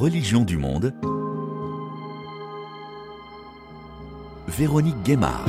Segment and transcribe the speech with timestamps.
[0.00, 0.94] Religion du monde,
[4.48, 5.44] Véronique Guémard.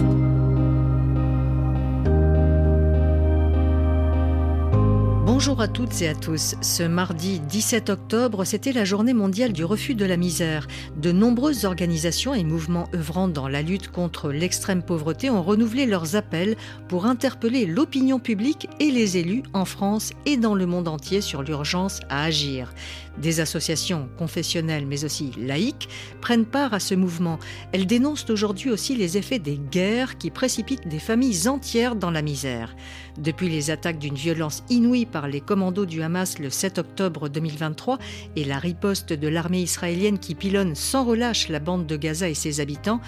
[5.42, 6.54] Bonjour à toutes et à tous.
[6.62, 10.68] Ce mardi 17 octobre, c'était la journée mondiale du refus de la misère.
[10.98, 16.16] De nombreuses organisations et mouvements œuvrant dans la lutte contre l'extrême pauvreté ont renouvelé leurs
[16.16, 21.22] appels pour interpeller l'opinion publique et les élus en France et dans le monde entier
[21.22, 22.72] sur l'urgence à agir.
[23.18, 25.90] Des associations confessionnelles mais aussi laïques
[26.22, 27.40] prennent part à ce mouvement.
[27.72, 32.22] Elles dénoncent aujourd'hui aussi les effets des guerres qui précipitent des familles entières dans la
[32.22, 32.76] misère.
[33.18, 37.98] Depuis les attaques d'une violence inouïe par les commandos du Hamas le 7 octobre 2023
[38.36, 42.34] et la riposte de l'armée israélienne qui pilonne sans relâche la bande de Gaza et
[42.34, 43.02] ses habitants,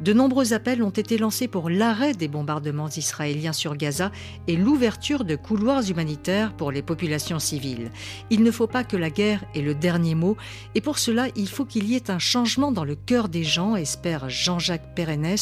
[0.00, 4.10] de nombreux appels ont été lancés pour l'arrêt des bombardements israéliens sur Gaza
[4.46, 7.90] et l'ouverture de couloirs humanitaires pour les populations civiles.
[8.30, 10.36] Il ne faut pas que la guerre ait le dernier mot
[10.74, 13.76] et pour cela il faut qu'il y ait un changement dans le cœur des gens,
[13.76, 15.36] espère Jean-Jacques Pérennes,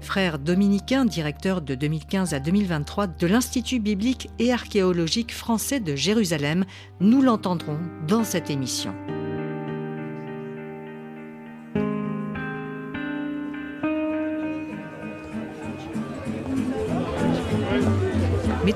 [0.00, 6.64] frère dominicain, directeur de 2015 à 2023 de l'Institut biblique et archéologique français de Jérusalem.
[7.00, 8.94] Nous l'entendrons dans cette émission.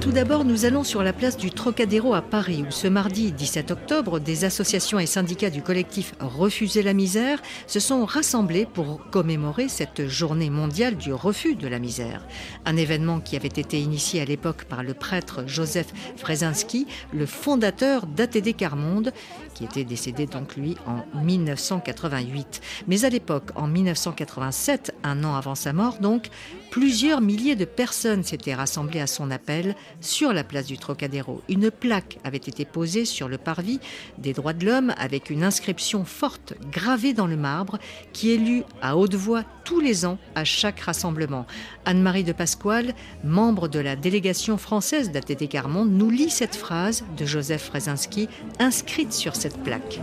[0.00, 3.70] Tout d'abord, nous allons sur la place du Trocadéro à Paris, où ce mardi 17
[3.70, 9.68] octobre, des associations et syndicats du collectif Refuser la misère se sont rassemblés pour commémorer
[9.68, 12.26] cette journée mondiale du refus de la misère.
[12.64, 18.06] Un événement qui avait été initié à l'époque par le prêtre Joseph Frezinski, le fondateur
[18.06, 19.12] d'ATD Carmonde,
[19.54, 22.60] qui était décédé donc lui en 1988.
[22.86, 26.28] Mais à l'époque, en 1987, un an avant sa mort donc,
[26.70, 31.42] plusieurs milliers de personnes s'étaient rassemblées à son appel sur la place du Trocadéro.
[31.48, 33.80] Une plaque avait été posée sur le parvis
[34.18, 37.78] des droits de l'homme avec une inscription forte gravée dans le marbre
[38.12, 41.46] qui est lue à haute voix tous les ans à chaque rassemblement.
[41.84, 42.94] Anne-Marie de Pasquale,
[43.24, 48.28] membre de la délégation française d'ATT Carmonde, nous lit cette phrase de Joseph Frezinski
[48.58, 50.00] inscrite sur cette plaque.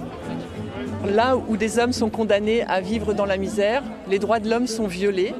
[1.05, 4.67] Là où des hommes sont condamnés à vivre dans la misère, les droits de l'homme
[4.67, 5.33] sont violés.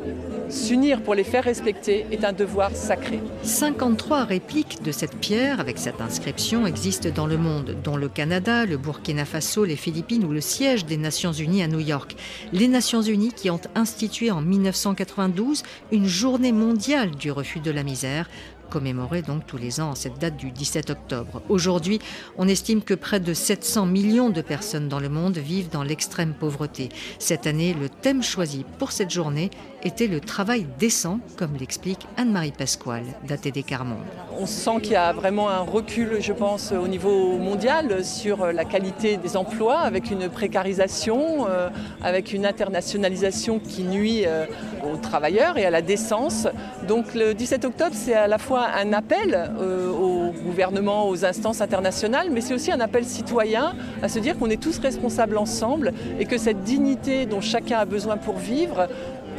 [0.53, 3.19] S'unir pour les faire respecter est un devoir sacré.
[3.41, 8.68] 53 répliques de cette pierre avec cette inscription existent dans le monde, dont le Canada,
[8.68, 12.16] le Burkina Faso, les Philippines ou le siège des Nations Unies à New York.
[12.52, 17.81] Les Nations Unies qui ont institué en 1992 une journée mondiale du refus de la
[17.81, 18.30] misère
[18.73, 21.44] commémorée donc tous les ans cette date du 17 octobre.
[21.47, 22.00] Aujourd'hui,
[22.39, 26.34] on estime que près de 700 millions de personnes dans le monde vivent dans l'extrême
[26.34, 26.89] pauvreté.
[27.19, 29.51] Cette année, le thème choisi pour cette journée
[29.83, 34.00] était le travail décent, comme l'explique Anne-Marie Pasquale d'ATD Carmonde.
[34.39, 38.66] On sent qu'il y a vraiment un recul, je pense, au niveau mondial sur la
[38.66, 41.69] qualité des emplois, avec une précarisation, euh,
[42.01, 44.45] avec une internationalisation qui nuit euh,
[44.83, 46.47] aux travailleurs et à la décence.
[46.88, 51.61] Donc le 17 octobre, c'est à la fois un appel euh, au gouvernement, aux instances
[51.61, 55.94] internationales, mais c'est aussi un appel citoyen à se dire qu'on est tous responsables ensemble
[56.19, 58.88] et que cette dignité dont chacun a besoin pour vivre,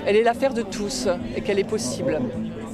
[0.07, 2.21] elle est l'affaire de tous et qu'elle est possible.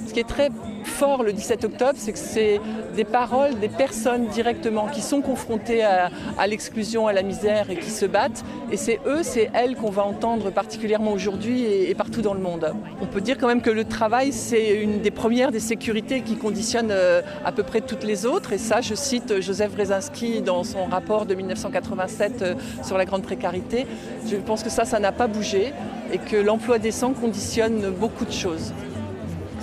[0.06, 0.50] Ce qui est très
[0.84, 2.60] fort le 17 octobre, c'est que c'est
[2.94, 7.90] des paroles des personnes directement qui sont confrontées à, l'exclusion, à la misère et qui
[7.90, 8.44] se battent.
[8.70, 12.72] Et c'est eux, c'est elles qu'on va entendre particulièrement aujourd'hui et, partout dans le monde.
[13.00, 16.36] On peut dire quand même que le travail, c'est une des premières des sécurités qui
[16.36, 18.52] conditionne euh, à peu près toutes les autres.
[18.52, 23.22] Et ça, je cite Joseph Brzezinski dans son rapport de 1987 euh, sur la grande
[23.22, 23.86] précarité.
[24.26, 25.72] Je pense que ça, ça n'a pas bougé
[26.12, 28.72] et que l'emploi décent conditionne beaucoup de choses.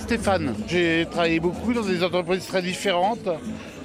[0.08, 0.54] Stéphane.
[0.66, 3.28] J'ai travaillé beaucoup dans des entreprises très différentes,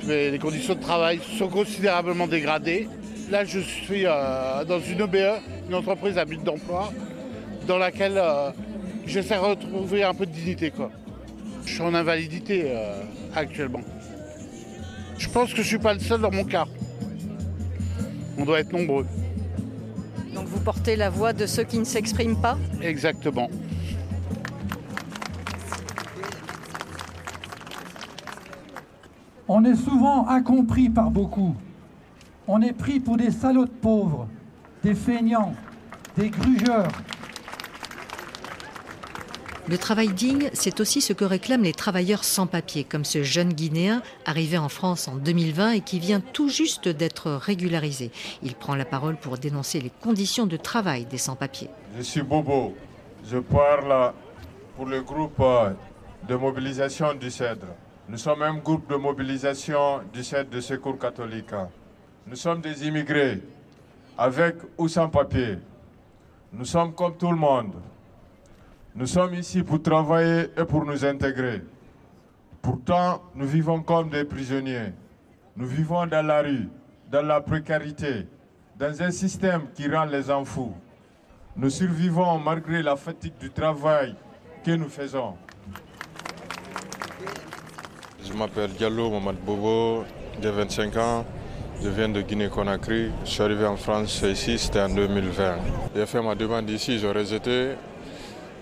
[0.08, 2.88] mais les conditions de travail sont considérablement dégradées.
[3.30, 5.18] Là, je suis euh, dans une OBE,
[5.68, 6.94] une entreprise à but d'emploi,
[7.68, 8.52] dans laquelle euh,
[9.06, 10.72] j'essaie de retrouver un peu de dignité.
[10.72, 10.92] Quoi.
[11.66, 13.02] Je suis en invalidité euh,
[13.36, 13.82] actuellement.
[15.18, 16.68] Je pense que je ne suis pas le seul dans mon cas.
[18.38, 19.06] On doit être nombreux.
[20.34, 22.58] Donc vous portez la voix de ceux qui ne s'expriment pas?
[22.82, 23.50] Exactement.
[29.48, 31.56] On est souvent incompris par beaucoup.
[32.48, 34.28] On est pris pour des salauds de pauvres,
[34.84, 35.54] des feignants,
[36.18, 36.88] des grugeurs.
[39.68, 43.54] Le travail digne, c'est aussi ce que réclament les travailleurs sans papier, comme ce jeune
[43.54, 48.12] Guinéen arrivé en France en 2020 et qui vient tout juste d'être régularisé.
[48.44, 51.70] Il prend la parole pour dénoncer les conditions de travail des sans-papiers.
[51.98, 52.76] Je suis Bobo.
[53.26, 54.14] Je parle
[54.76, 55.42] pour le groupe
[56.28, 57.68] de mobilisation du CEDRE.
[58.10, 61.54] Nous sommes un groupe de mobilisation du CEDRE de secours catholique.
[62.28, 63.42] Nous sommes des immigrés.
[64.18, 65.58] avec ou sans papier.
[66.52, 67.74] Nous sommes comme tout le monde.
[68.96, 71.64] Nous sommes ici pour travailler et pour nous intégrer.
[72.62, 74.94] Pourtant, nous vivons comme des prisonniers.
[75.56, 76.70] Nous vivons dans la rue,
[77.12, 78.28] dans la précarité,
[78.78, 80.74] dans un système qui rend les gens fous.
[81.56, 84.16] Nous survivons malgré la fatigue du travail
[84.64, 85.36] que nous faisons.
[88.26, 90.04] Je m'appelle Diallo Mamad Bobo,
[90.42, 91.26] j'ai 25 ans.
[91.82, 93.12] Je viens de Guinée-Conakry.
[93.26, 95.56] Je suis arrivé en France ici, c'était en 2020.
[95.96, 97.72] J'ai fait ma demande ici, j'ai rejeté.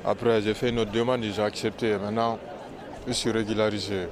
[0.04, 1.96] Après, j'ai fait une autre demande, j'ai accepté.
[1.98, 2.40] Maintenant,
[3.08, 4.08] je suis régularisé.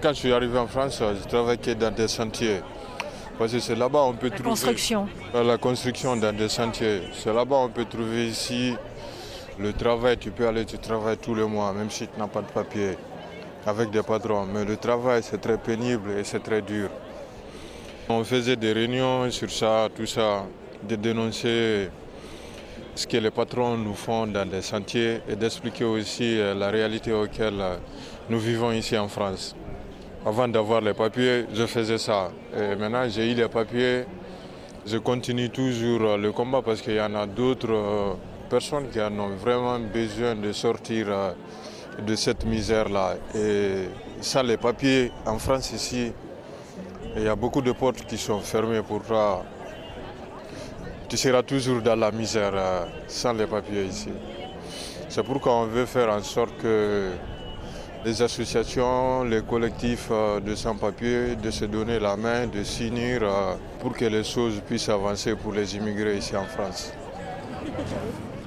[0.00, 2.60] Quand je suis arrivé en France, je travaillais dans des sentiers.
[3.36, 5.08] Parce que c'est là-bas on peut La trouver construction.
[5.34, 7.02] la construction dans des sentiers.
[7.14, 8.76] C'est là-bas on peut trouver ici
[9.58, 10.16] le travail.
[10.18, 12.96] Tu peux aller, tu travailles tous les mois, même si tu n'as pas de papier,
[13.66, 14.46] avec des patrons.
[14.46, 16.90] Mais le travail, c'est très pénible et c'est très dur.
[18.08, 20.44] On faisait des réunions sur ça, tout ça,
[20.86, 21.88] de dénoncer
[22.94, 27.12] ce que les patrons nous font dans les sentiers et d'expliquer aussi euh, la réalité
[27.12, 27.76] auquel euh,
[28.28, 29.56] nous vivons ici en France.
[30.24, 32.30] Avant d'avoir les papiers, je faisais ça.
[32.56, 34.04] Et maintenant, j'ai eu les papiers.
[34.86, 38.16] Je continue toujours euh, le combat parce qu'il y en a d'autres
[38.48, 41.34] personnes qui en ont vraiment besoin de sortir
[41.98, 43.16] de cette misère-là.
[43.34, 43.88] Et
[44.20, 46.12] ça, les papiers en France ici,
[47.16, 49.44] il y a beaucoup de portes qui sont fermées pour toi.
[51.08, 54.10] Tu seras toujours dans la misère euh, sans les papiers ici.
[55.08, 57.10] C'est pourquoi on veut faire en sorte que
[58.04, 63.54] les associations, les collectifs euh, de sans-papiers, de se donner la main, de s'unir euh,
[63.80, 66.92] pour que les choses puissent avancer pour les immigrés ici en France.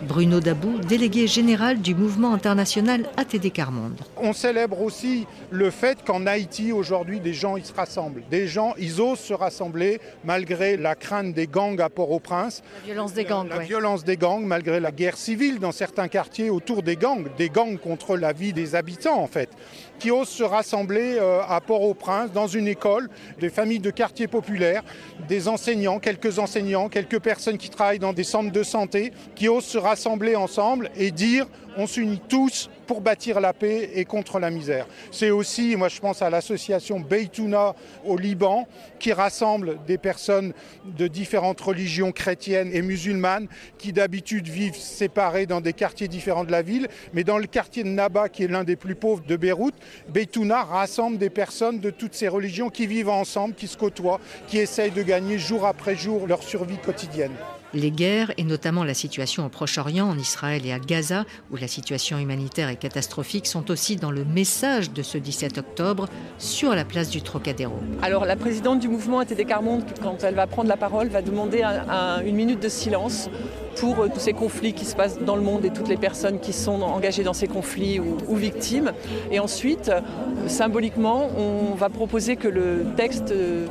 [0.04, 4.00] Bruno Dabou, délégué général du mouvement international ATD Carmonde.
[4.18, 8.22] On célèbre aussi le fait qu'en Haïti, aujourd'hui, des gens ils se rassemblent.
[8.30, 12.62] Des gens, ils osent se rassembler malgré la crainte des gangs à Port-au-Prince.
[12.82, 13.66] La violence des gangs, La ouais.
[13.66, 17.78] violence des gangs, malgré la guerre civile dans certains quartiers autour des gangs, des gangs
[17.80, 19.50] contre la vie des habitants en fait,
[20.00, 23.10] qui osent se rassembler euh, à Port-au-Prince dans une école,
[23.40, 24.84] des familles de quartiers populaires,
[25.28, 29.66] des enseignants, quelques enseignants, quelques personnes qui travaillent dans des centres de santé, qui osent
[29.66, 31.48] se rassembler ensemble et dire
[31.78, 34.88] on s'unit tous pour bâtir la paix et contre la misère.
[35.12, 37.76] C'est aussi, moi je pense à l'association Beitouna
[38.06, 38.68] au Liban,
[39.00, 40.54] qui rassemble des personnes
[40.86, 43.48] de différentes religions chrétiennes et musulmanes
[43.78, 46.88] qui d'habitude vivent séparées dans des quartiers différents de la ville.
[47.14, 49.76] Mais dans le quartier de Naba, qui est l'un des plus pauvres de Beyrouth,
[50.10, 54.58] Beitouna rassemble des personnes de toutes ces religions qui vivent ensemble, qui se côtoient, qui
[54.58, 57.34] essayent de gagner jour après jour leur survie quotidienne.
[57.74, 61.68] Les guerres, et notamment la situation au Proche-Orient, en Israël et à Gaza, où la
[61.68, 66.06] situation humanitaire est catastrophique, sont aussi dans le message de ce 17 octobre
[66.38, 67.74] sur la place du Trocadéro.
[68.02, 71.62] Alors la présidente du mouvement ATD Carmonde, quand elle va prendre la parole, va demander
[71.62, 73.30] un- un- une minute de silence
[73.76, 76.40] pour euh, tous ces conflits qui se passent dans le monde et toutes les personnes
[76.40, 78.94] qui sont engagées dans ces conflits ou, victimes.
[79.30, 80.00] Et ensuite, euh,
[80.48, 83.68] symboliquement, on va proposer que le texte euh,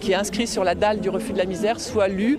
[0.00, 2.38] qui est inscrit sur la dalle du refus de la misère soit lu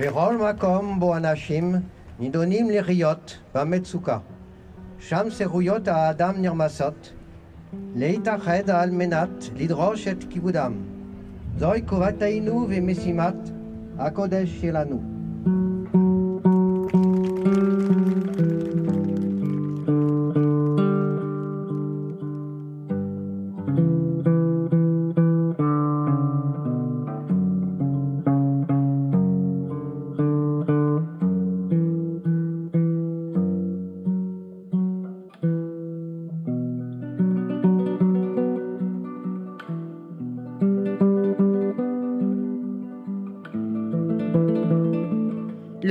[0.00, 1.74] בכל מקום בו אנשים
[2.18, 4.18] נידונים לחיות במצוקה,
[4.98, 7.12] שם חירויות האדם נרמסות,
[7.94, 10.72] להתאחד על מנת לדרוש את כיבודם.
[11.58, 13.34] זוהי חובתנו ומשימת
[13.98, 15.19] הקודש שלנו.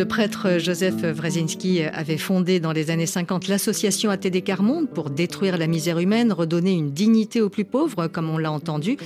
[0.09, 5.67] Prêtre Joseph Wrezinski avait fondé dans les années 50 l'association ATD Carmonde pour détruire la
[5.67, 8.97] misère humaine, redonner une dignité aux plus pauvres, comme on l'a entendu.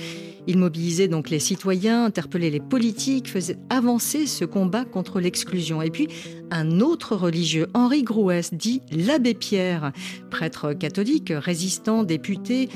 [0.46, 5.82] Il mobilisait donc les citoyens, interpellait les politiques, faisait avancer ce combat contre l'exclusion.
[5.82, 6.08] Et puis,
[6.50, 9.92] un autre religieux, Henri Grouès, dit l'abbé Pierre,
[10.30, 12.70] prêtre catholique, résistant, député,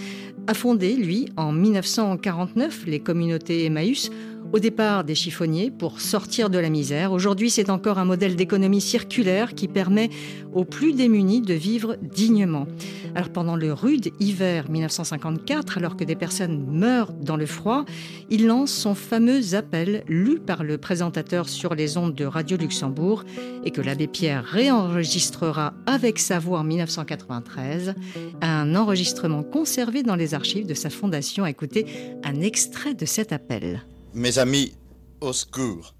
[0.46, 4.10] a fondé, lui, en 1949, les communautés Emmaüs
[4.52, 7.12] au départ des chiffonniers pour sortir de la misère.
[7.12, 10.10] Aujourd'hui, c'est encore un modèle d'économie circulaire qui permet
[10.54, 12.66] aux plus démunis de vivre dignement.
[13.14, 17.84] Alors pendant le rude hiver 1954, alors que des personnes meurent dans le froid,
[18.30, 23.24] il lance son fameux appel lu par le présentateur sur les ondes de Radio Luxembourg
[23.64, 27.94] et que l'abbé Pierre réenregistrera avec sa voix en 1993,
[28.40, 31.46] un enregistrement conservé dans les archives de sa fondation.
[31.46, 31.86] Écoutez
[32.24, 33.82] un extrait de cet appel.
[34.18, 34.74] Mes amis,
[35.20, 35.94] au secours.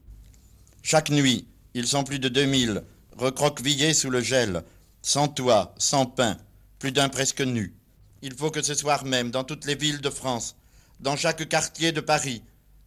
[0.82, 2.82] Chaque nuit, ils sont plus de 2000,
[3.16, 4.64] recroquevillés sous le gel,
[5.02, 6.36] sans toit, sans pain,
[6.80, 7.76] plus d'un presque nu.
[8.22, 10.56] Il faut que ce soir même, dans toutes les villes de France,
[10.98, 12.42] dans chaque quartier de Paris,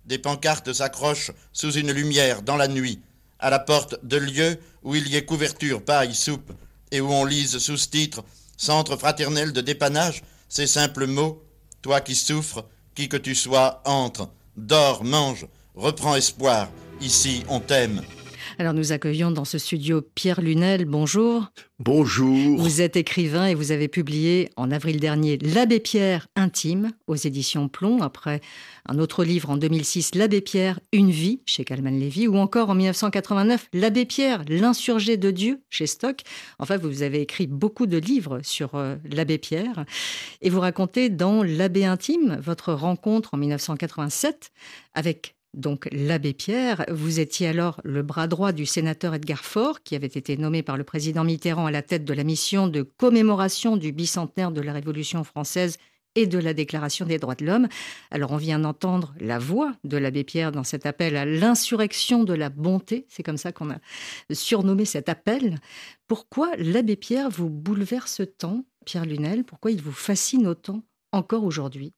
[0.05, 2.99] des pancartes s'accrochent sous une lumière dans la nuit,
[3.39, 6.51] à la porte de lieux où il y ait couverture, paille, soupe,
[6.91, 8.25] et où on lise sous titre
[8.57, 11.41] Centre fraternel de dépannage, ces simples mots
[11.81, 16.69] Toi qui souffres, qui que tu sois, entre dors, mange, reprends espoir.
[17.01, 18.01] Ici, on t'aime.
[18.61, 20.85] Alors nous accueillons dans ce studio Pierre Lunel.
[20.85, 21.47] Bonjour.
[21.79, 22.59] Bonjour.
[22.59, 27.69] Vous êtes écrivain et vous avez publié en avril dernier L'Abbé Pierre intime aux éditions
[27.69, 28.39] Plomb, après
[28.87, 32.75] un autre livre en 2006, L'Abbé Pierre, Une vie chez Calman Lévy, ou encore en
[32.75, 36.21] 1989, L'Abbé Pierre, L'insurgé de Dieu chez Stock.
[36.59, 39.85] Enfin, vous avez écrit beaucoup de livres sur euh, l'Abbé Pierre
[40.41, 44.51] et vous racontez dans L'Abbé intime votre rencontre en 1987
[44.93, 46.85] avec donc l'abbé Pierre.
[46.89, 50.77] Vous étiez alors le bras droit du sénateur Edgar Faure, qui avait été nommé par
[50.77, 54.73] le président Mitterrand à la tête de la mission de commémoration du bicentenaire de la
[54.73, 55.77] Révolution française
[56.15, 57.67] et de la Déclaration des droits de l'homme.
[58.11, 62.33] Alors on vient d'entendre la voix de l'abbé Pierre dans cet appel à l'insurrection de
[62.33, 63.77] la bonté, c'est comme ça qu'on a
[64.31, 65.59] surnommé cet appel.
[66.07, 69.43] Pourquoi l'abbé Pierre vous bouleverse tant, Pierre Lunel?
[69.45, 71.93] Pourquoi il vous fascine autant encore aujourd'hui?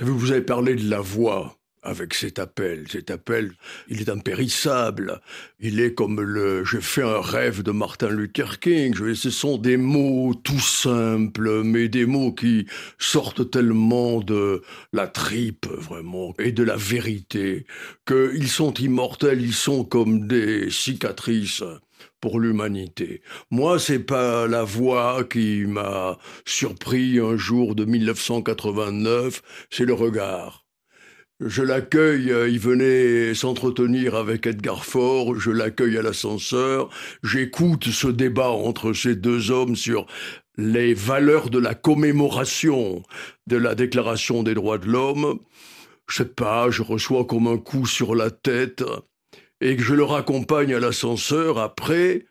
[0.00, 2.86] Vous avez parlé de la voix avec cet appel.
[2.90, 3.52] Cet appel,
[3.88, 5.20] il est impérissable.
[5.60, 8.94] Il est comme le J'ai fait un rêve de Martin Luther King.
[9.14, 12.66] Ce sont des mots tout simples, mais des mots qui
[12.98, 14.62] sortent tellement de
[14.92, 17.66] la tripe, vraiment, et de la vérité,
[18.06, 21.62] qu'ils sont immortels, ils sont comme des cicatrices
[22.20, 23.22] pour l'humanité.
[23.50, 30.63] Moi, c'est pas la voix qui m'a surpris un jour de 1989, c'est le regard
[31.46, 36.88] je l'accueille, euh, il venait s'entretenir avec Edgar Faure, je l'accueille à l'ascenseur,
[37.22, 40.06] j'écoute ce débat entre ces deux hommes sur
[40.56, 43.02] les valeurs de la commémoration
[43.46, 45.38] de la Déclaration des droits de l'homme.
[46.08, 48.82] Je sais pas, je reçois comme un coup sur la tête,
[49.60, 52.24] et que je le raccompagne à l'ascenseur après,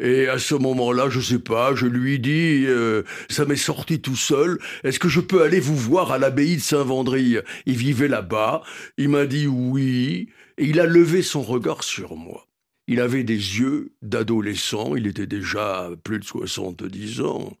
[0.00, 4.16] et à ce moment-là, je sais pas, je lui dis, euh, ça m'est sorti tout
[4.16, 7.38] seul, est-ce que je peux aller vous voir à l'abbaye de Saint-Vendry?
[7.66, 8.62] Il vivait là-bas,
[8.96, 12.46] il m'a dit oui, et il a levé son regard sur moi.
[12.86, 17.56] Il avait des yeux d'adolescent, il était déjà plus de 70 ans.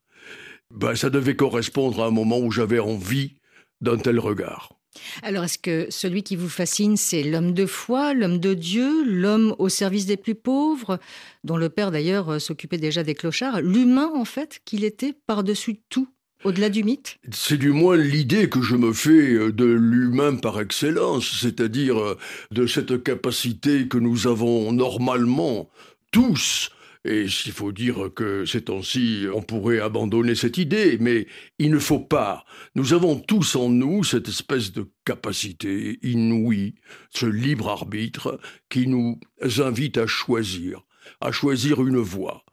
[0.70, 3.34] Ben, ça devait correspondre à un moment où j'avais envie
[3.80, 4.77] d'un tel regard.
[5.22, 9.54] Alors, est-ce que celui qui vous fascine, c'est l'homme de foi, l'homme de Dieu, l'homme
[9.58, 10.98] au service des plus pauvres,
[11.44, 15.80] dont le père d'ailleurs euh, s'occupait déjà des clochards, l'humain en fait, qu'il était par-dessus
[15.88, 16.08] tout
[16.44, 17.18] au-delà du mythe?
[17.32, 22.18] C'est du moins l'idée que je me fais euh, de l'humain par excellence, c'est-à-dire euh,
[22.50, 25.68] de cette capacité que nous avons normalement
[26.10, 26.70] tous
[27.04, 31.26] et il faut dire que ces temps-ci, on pourrait abandonner cette idée, mais
[31.58, 32.44] il ne faut pas.
[32.74, 36.74] Nous avons tous en nous cette espèce de capacité inouïe,
[37.10, 39.18] ce libre arbitre qui nous
[39.58, 40.82] invite à choisir,
[41.20, 42.44] à choisir une voie.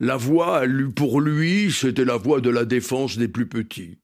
[0.00, 0.62] La voie,
[0.94, 3.98] pour lui, c'était la voie de la défense des plus petits.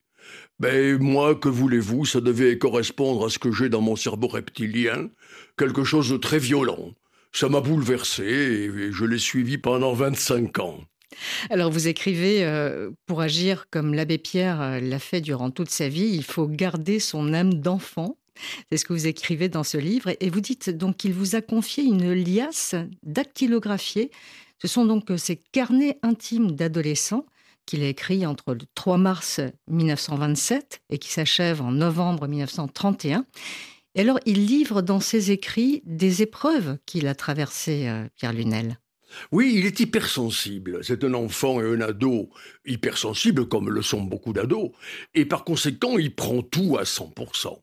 [0.58, 5.08] Mais moi, que voulez-vous, ça devait correspondre à ce que j'ai dans mon cerveau reptilien,
[5.56, 6.94] quelque chose de très violent,
[7.34, 10.78] ça m'a bouleversé et je l'ai suivi pendant 25 ans.
[11.50, 15.88] Alors vous écrivez, euh, pour agir comme l'abbé Pierre euh, l'a fait durant toute sa
[15.88, 18.16] vie, il faut garder son âme d'enfant.
[18.70, 20.10] C'est ce que vous écrivez dans ce livre.
[20.20, 24.10] Et vous dites donc qu'il vous a confié une liasse dactylographiée.
[24.60, 27.26] Ce sont donc ces carnets intimes d'adolescents
[27.66, 33.24] qu'il a écrits entre le 3 mars 1927 et qui s'achèvent en novembre 1931.
[33.94, 38.78] Et alors, il livre dans ses écrits des épreuves qu'il a traversées, euh, Pierre Lunel.
[39.30, 40.80] Oui, il est hypersensible.
[40.82, 42.30] C'est un enfant et un ado
[42.66, 44.70] hypersensible, comme le sont beaucoup d'ados.
[45.14, 47.60] Et par conséquent, il prend tout à 100%.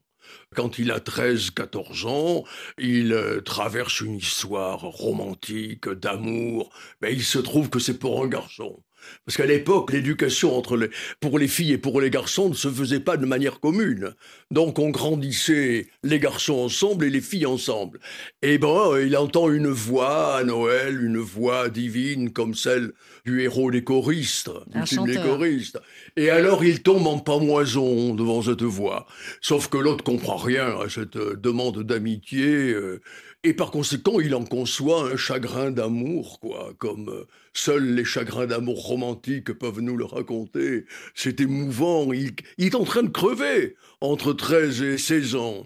[0.56, 2.44] Quand il a 13-14 ans,
[2.78, 6.72] il euh, traverse une histoire romantique, d'amour.
[7.02, 8.82] Mais il se trouve que c'est pour un garçon.
[9.26, 10.90] Parce qu'à l'époque, l'éducation entre les,
[11.20, 14.14] pour les filles et pour les garçons ne se faisait pas de manière commune.
[14.50, 18.00] Donc on grandissait les garçons ensemble et les filles ensemble.
[18.42, 22.94] Et ben, il entend une voix à Noël, une voix divine comme celle
[23.26, 25.80] du héros des choristes, du film Les choristes.
[26.18, 29.06] Et alors il tombe en pamoison devant cette voix.
[29.42, 32.72] Sauf que l'autre comprend rien à cette demande d'amitié.
[32.72, 33.02] Euh,
[33.44, 38.46] et par conséquent, il en conçoit un chagrin d'amour, quoi, comme euh, seuls les chagrins
[38.46, 40.86] d'amour romantiques peuvent nous le raconter.
[41.16, 45.66] C'est émouvant, il, est en train de crever entre 13 et 16 ans.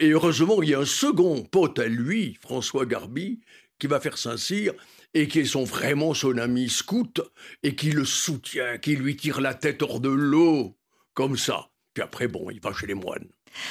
[0.00, 3.40] Et heureusement, il y a un second pote à lui, François Garbi,
[3.78, 4.74] qui va faire Saint-Cyr
[5.14, 7.22] et qui est son, vraiment son ami scout
[7.62, 10.76] et qui le soutient, qui lui tire la tête hors de l'eau,
[11.14, 11.70] comme ça.
[11.94, 13.28] Puis après, bon, il va chez les moines.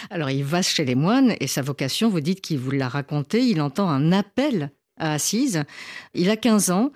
[0.09, 3.45] Alors il va chez les moines et sa vocation, vous dites qu'il vous l'a raconté,
[3.45, 5.63] il entend un appel à Assise.
[6.13, 6.91] Il a 15 ans.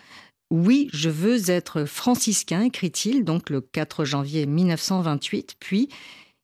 [0.50, 5.56] Oui, je veux être franciscain, écrit-il, donc le 4 janvier 1928.
[5.60, 5.90] Puis,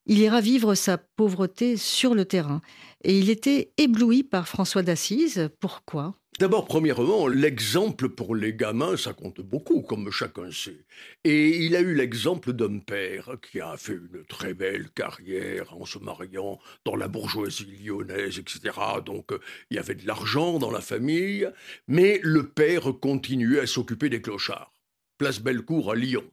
[0.06, 2.62] il ira vivre sa pauvreté sur le terrain.
[3.06, 5.50] Et il était ébloui par François d'Assise.
[5.62, 6.16] Pourquoi?
[6.40, 10.84] D'abord, premièrement, l'exemple pour les gamins, ça compte beaucoup, comme chacun sait.
[11.24, 15.86] Et il a eu l'exemple d'un père qui a fait une très belle carrière en
[15.86, 18.76] se mariant dans la bourgeoisie lyonnaise, etc.
[19.06, 19.30] Donc,
[19.70, 21.48] il y avait de l'argent dans la famille,
[21.88, 24.74] mais le père continuait à s'occuper des clochards.
[25.20, 26.26] Place Bellecour à Lyon.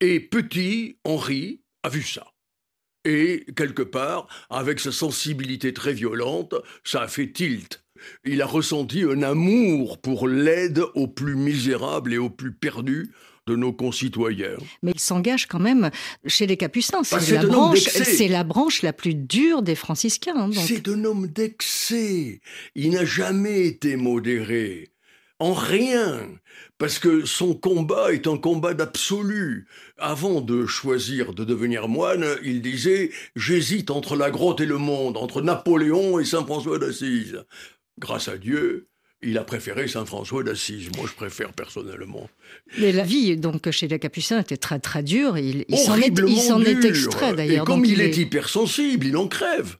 [0.00, 2.32] Et petit, Henri a vu ça.
[3.04, 6.54] Et, quelque part, avec sa sensibilité très violente,
[6.84, 7.82] ça a fait tilt
[8.24, 13.12] il a ressenti un amour pour l'aide aux plus misérables et aux plus perdus
[13.46, 14.56] de nos concitoyens.
[14.82, 15.90] Mais il s'engage quand même
[16.26, 17.02] chez les Capucins.
[17.02, 17.42] C'est bah,
[18.28, 20.36] la, branche, la plus dure des franciscains.
[20.36, 22.40] Hein, c'est un homme d'excès.
[22.74, 24.90] Il n'a jamais été modéré.
[25.38, 26.28] En rien.
[26.76, 29.66] Parce que son combat est un combat d'absolu.
[29.96, 35.16] Avant de choisir de devenir moine, il disait J'hésite entre la grotte et le monde,
[35.16, 37.44] entre Napoléon et Saint François d'Assise
[38.00, 38.88] grâce à Dieu,
[39.22, 40.90] il a préféré Saint François d'Assise.
[40.96, 42.28] Moi, je préfère personnellement.
[42.78, 45.36] Mais la vie, donc, chez les Capucins était très très dure.
[45.36, 47.64] Il, il s'en est, extrait d'ailleurs.
[47.64, 48.16] Et comme il, est...
[48.16, 49.76] hypersensible, il en crève.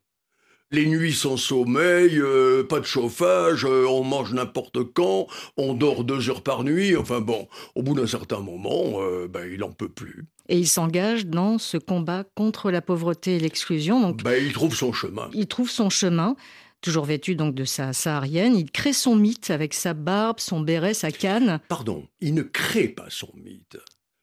[0.72, 6.04] Les nuits sans sommeil, euh, pas de chauffage, euh, on mange n'importe quand, on dort
[6.04, 6.96] deux heures par nuit.
[6.96, 10.26] Enfin bon, au bout d'un certain moment, euh, ben, il n'en peut plus.
[10.48, 14.12] Et il s'engage dans ce combat contre la pauvreté et l'exclusion.
[14.22, 15.28] Ben, il trouve son chemin.
[15.33, 16.37] Il trouve son chemin
[16.81, 18.57] toujours vêtu donc de sa saharienne.
[18.57, 21.61] Il crée son mythe avec sa barbe, son béret, sa canne.
[21.69, 23.79] Pardon, il ne crée pas son mythe.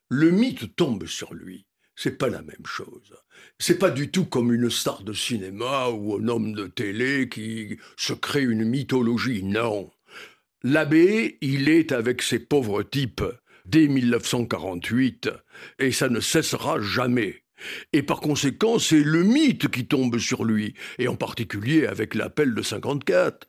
[0.10, 1.66] Le mythe tombe sur lui.
[1.96, 3.16] C'est pas la même chose.
[3.58, 7.78] C'est pas du tout comme une star de cinéma ou un homme de télé qui
[7.98, 9.44] se crée une mythologie.
[9.44, 9.90] Non.
[10.64, 13.24] L'abbé, il est avec ces pauvres types
[13.66, 15.30] dès 1948
[15.80, 17.44] et ça ne cessera jamais.
[17.94, 22.54] Et par conséquent, c'est le mythe qui tombe sur lui, et en particulier avec l'appel
[22.54, 23.48] de 54.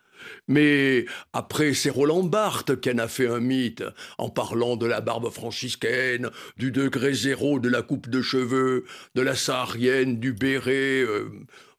[0.48, 3.84] Mais après, c'est Roland Barthes qui en a fait un mythe,
[4.18, 9.22] en parlant de la barbe franciscaine, du degré zéro de la coupe de cheveux, de
[9.22, 11.02] la saharienne, du béret.
[11.02, 11.30] Euh,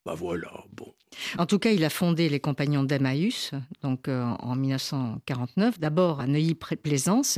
[0.09, 0.91] bah voilà, bon.
[1.37, 3.51] En tout cas, il a fondé les Compagnons d'Emmaüs,
[3.83, 7.37] donc euh, en 1949, d'abord à Neuilly-Plaisance,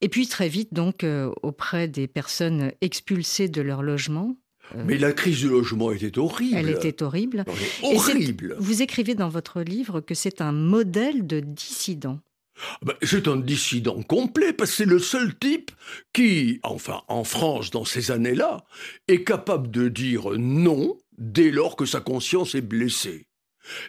[0.00, 4.36] et puis très vite donc euh, auprès des personnes expulsées de leur logement.
[4.74, 6.56] Euh, Mais la crise du logement était horrible.
[6.56, 7.44] Elle était horrible.
[7.82, 8.56] horrible.
[8.58, 12.18] vous écrivez dans votre livre que c'est un modèle de dissident.
[12.56, 15.70] Ah ben, c'est un dissident complet, parce que c'est le seul type
[16.12, 18.64] qui, enfin en France dans ces années-là,
[19.08, 23.26] est capable de dire non dès lors que sa conscience est blessée.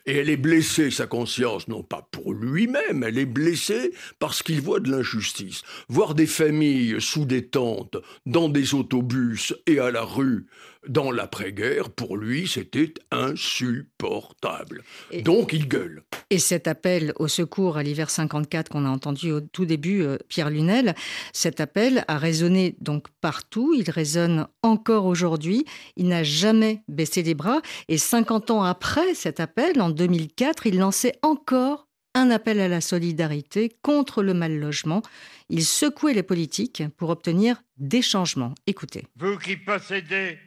[0.06, 4.62] Et elle est blessée, sa conscience, non pas pour lui-même, elle est blessée parce qu'il
[4.62, 5.64] voit de l'injustice.
[5.90, 10.48] Voir des familles sous des tentes, dans des autobus et à la rue,
[10.88, 14.84] dans l'après-guerre, pour lui, c'était insupportable.
[15.24, 16.04] Donc il gueule.
[16.30, 20.18] Et cet appel au secours à l'hiver 54 qu'on a entendu au tout début, euh,
[20.28, 20.96] Pierre Lunel,
[21.34, 27.36] cet appel a résonné donc partout, il résonne encore aujourd'hui, il n'a jamais baissé les
[27.36, 32.68] bras, et 50 ans après cet appel, en 2004, il lançait encore un appel à
[32.68, 35.02] la solidarité contre le mal logement.
[35.50, 38.56] Il secouait les politiques pour obtenir des changements.
[38.66, 39.06] Écoutez.
[39.18, 40.40] Vous qui possédez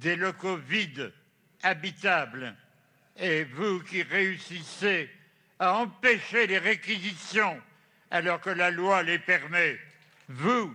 [0.00, 1.12] des locaux vides,
[1.62, 2.54] habitables,
[3.16, 5.10] et vous qui réussissez
[5.58, 7.60] à empêcher les réquisitions
[8.10, 9.78] alors que la loi les permet.
[10.28, 10.74] Vous,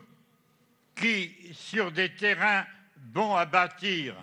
[0.96, 2.66] qui, sur des terrains
[2.98, 4.16] bons à bâtir,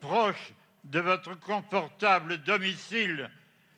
[0.00, 0.52] proches
[0.84, 3.30] de votre confortable domicile,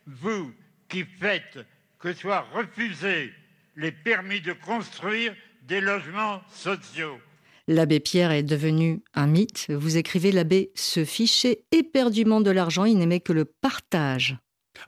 [0.07, 0.55] vous
[0.88, 1.59] qui faites
[1.99, 3.33] que soient refusés
[3.77, 7.20] les permis de construire des logements sociaux.
[7.68, 9.66] L'abbé Pierre est devenu un mythe.
[9.70, 14.38] Vous écrivez l'abbé se fichait éperdument de l'argent, il n'aimait que le partage.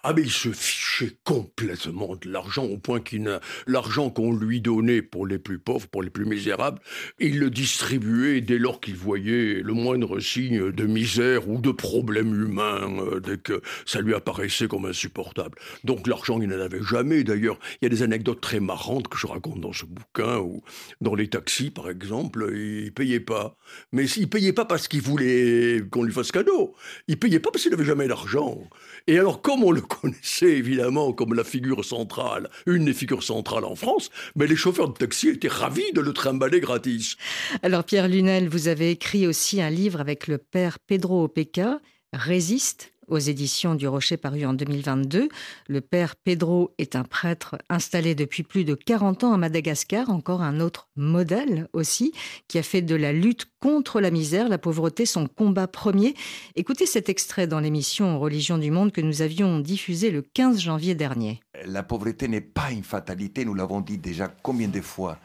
[0.03, 3.23] Ah mais il se fichait complètement de l'argent au point qu'il
[3.67, 6.81] l'argent qu'on lui donnait pour les plus pauvres, pour les plus misérables,
[7.19, 12.35] il le distribuait dès lors qu'il voyait le moindre signe de misère ou de problème
[12.35, 15.59] humain, euh, dès que ça lui apparaissait comme insupportable.
[15.85, 17.25] Donc l'argent il n'en avait jamais.
[17.25, 20.63] D'ailleurs, il y a des anecdotes très marrantes que je raconte dans ce bouquin où
[21.01, 23.57] dans les taxis par exemple, il payait pas.
[23.93, 26.75] Mais il payait pas parce qu'il voulait qu'on lui fasse cadeau.
[27.09, 28.59] Il payait pas parce qu'il n'avait jamais d'argent.
[29.07, 33.65] Et alors comme on le connaissait évidemment comme la figure centrale, une des figures centrales
[33.65, 37.17] en France, mais les chauffeurs de taxi étaient ravis de le trimballer gratis.
[37.63, 41.81] Alors Pierre Lunel, vous avez écrit aussi un livre avec le père Pedro Opeca,
[42.13, 45.29] Résiste, aux éditions du Rocher paru en 2022.
[45.69, 50.43] Le père Pedro est un prêtre installé depuis plus de 40 ans à Madagascar, encore
[50.43, 52.13] un autre modèle aussi,
[52.49, 56.15] qui a fait de la lutte contre la misère, la pauvreté son combat premier.
[56.57, 60.95] Écoutez cet extrait dans l'émission Religion du Monde que nous avions diffusé le 15 janvier
[60.95, 61.41] dernier.
[61.67, 65.19] La pauvreté n'est pas une fatalité, nous l'avons dit déjà combien de fois.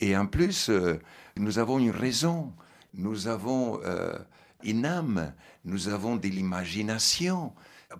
[0.00, 0.98] Et en plus, euh,
[1.36, 2.52] nous avons une raison,
[2.94, 4.12] nous avons euh,
[4.84, 5.32] âme,
[5.64, 7.52] nous avons de l'imagination.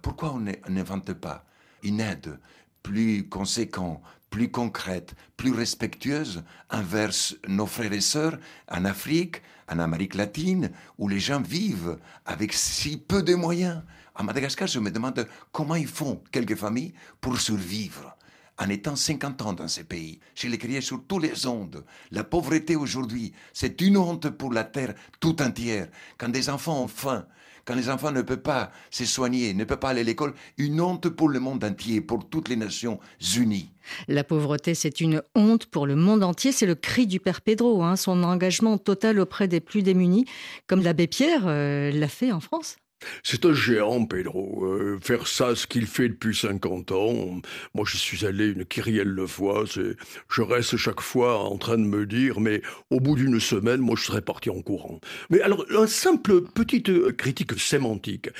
[0.02, 1.44] Pourquoi on n'invente pas
[1.82, 2.38] une aide
[2.82, 7.10] plus conséquente, plus concrète, plus respectueuse envers
[7.48, 8.38] nos frères et sœurs
[8.70, 13.82] en Afrique, en Amérique latine, où les gens vivent avec si peu de moyens?
[14.14, 18.16] À Madagascar, je me demande comment ils font, quelques familles, pour survivre
[18.60, 20.20] en étant 50 ans dans ces pays.
[20.34, 21.84] Je crié sur tous les ondes.
[22.10, 25.88] La pauvreté aujourd'hui, c'est une honte pour la terre tout entière.
[26.18, 27.26] Quand des enfants ont faim,
[27.64, 30.80] quand les enfants ne peuvent pas se soigner, ne peuvent pas aller à l'école, une
[30.80, 33.00] honte pour le monde entier, pour toutes les nations
[33.36, 33.70] unies.
[34.08, 36.52] La pauvreté, c'est une honte pour le monde entier.
[36.52, 40.26] C'est le cri du Père Pedro, hein, son engagement total auprès des plus démunis,
[40.66, 42.76] comme l'abbé Pierre euh, l'a fait en France.
[43.22, 44.64] C'est un géant, Pedro.
[44.64, 47.40] Euh, faire ça, ce qu'il fait depuis 50 ans.
[47.74, 49.64] Moi, je suis allé une kyrielle de fois.
[49.66, 53.96] Je reste chaque fois en train de me dire, mais au bout d'une semaine, moi,
[53.96, 55.00] je serais parti en courant.
[55.30, 58.30] Mais alors, un simple petite critique sémantique.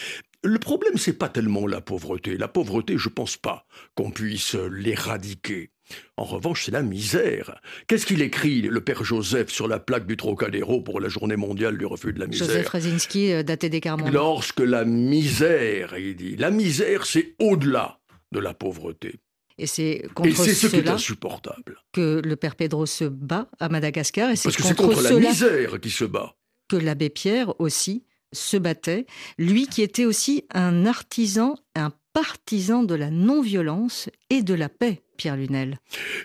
[0.43, 2.39] Le problème, c'est pas tellement la pauvreté.
[2.39, 5.71] La pauvreté, je pense pas qu'on puisse l'éradiquer.
[6.17, 7.61] En revanche, c'est la misère.
[7.87, 11.79] Qu'est-ce qu'il écrit, le père Joseph, sur la plaque du Trocadéro pour la journée mondiale
[11.79, 14.13] du refus de la misère Joseph Razinski, euh, daté des Carmondes.
[14.13, 17.99] Lorsque la misère, il dit, la misère, c'est au-delà
[18.33, 19.17] de la pauvreté.
[19.59, 21.83] Et c'est contre c'est ce qui est insupportable.
[21.93, 24.31] que le père Pedro se bat à Madagascar.
[24.31, 26.35] Et Parce que c'est contre la misère qui se bat.
[26.69, 29.07] que l'abbé Pierre aussi se battait.
[29.39, 35.03] Lui qui était aussi un artisan, un partisan de la non-violence et de la paix,
[35.21, 35.77] Pierre Lunel.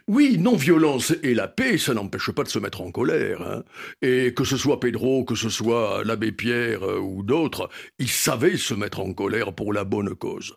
[0.07, 3.41] Oui, non-violence et la paix, ça n'empêche pas de se mettre en colère.
[3.41, 3.63] hein.
[4.01, 8.55] Et que ce soit Pedro, que ce soit l'abbé Pierre euh, ou d'autres, ils savaient
[8.55, 10.55] se mettre en colère pour la bonne cause.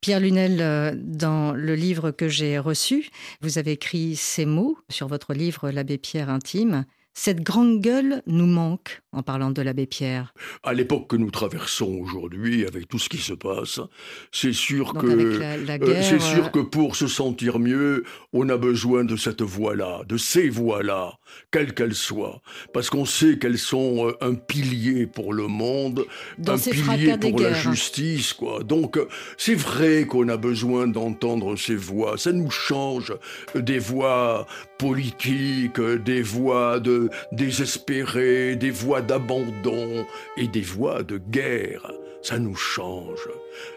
[0.00, 3.10] Pierre Lunel, euh, dans le livre que j'ai reçu,
[3.42, 6.86] vous avez écrit ces mots sur votre livre L'abbé Pierre intime.
[7.14, 10.34] Cette grande gueule nous manque en parlant de l'abbé Pierre.
[10.62, 13.80] À l'époque que nous traversons aujourd'hui, avec tout ce qui se passe,
[14.32, 18.56] c'est sûr Donc que euh, c'est sûr euh, que pour se sentir mieux, on a
[18.58, 21.14] besoin de cette voix-là, de ces voix-là,
[21.50, 22.42] quelles qu'elles soient,
[22.74, 26.04] parce qu'on sait qu'elles sont euh, un pilier pour le monde,
[26.36, 28.62] Dans un pilier pour la justice, quoi.
[28.62, 28.98] Donc
[29.38, 32.18] c'est vrai qu'on a besoin d'entendre ces voix.
[32.18, 33.14] Ça nous change
[33.54, 34.46] des voix
[34.78, 41.90] politiques, des voix de désespérés, des voix d'abandon et des voix de guerre.
[42.22, 43.28] Ça nous change.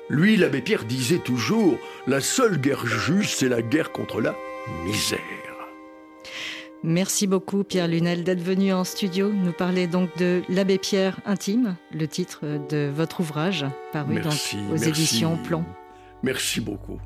[0.10, 4.36] Lui, l'abbé Pierre disait toujours, la seule guerre juste, c'est la guerre contre la
[4.86, 5.20] misère.
[6.84, 11.76] Merci beaucoup Pierre Lunel d'être venu en studio nous parler donc de l'abbé Pierre intime,
[11.94, 14.90] le titre de votre ouvrage paru donc Merci, aux merci.
[14.90, 15.64] éditions Plomb.
[16.24, 17.00] Merci beaucoup.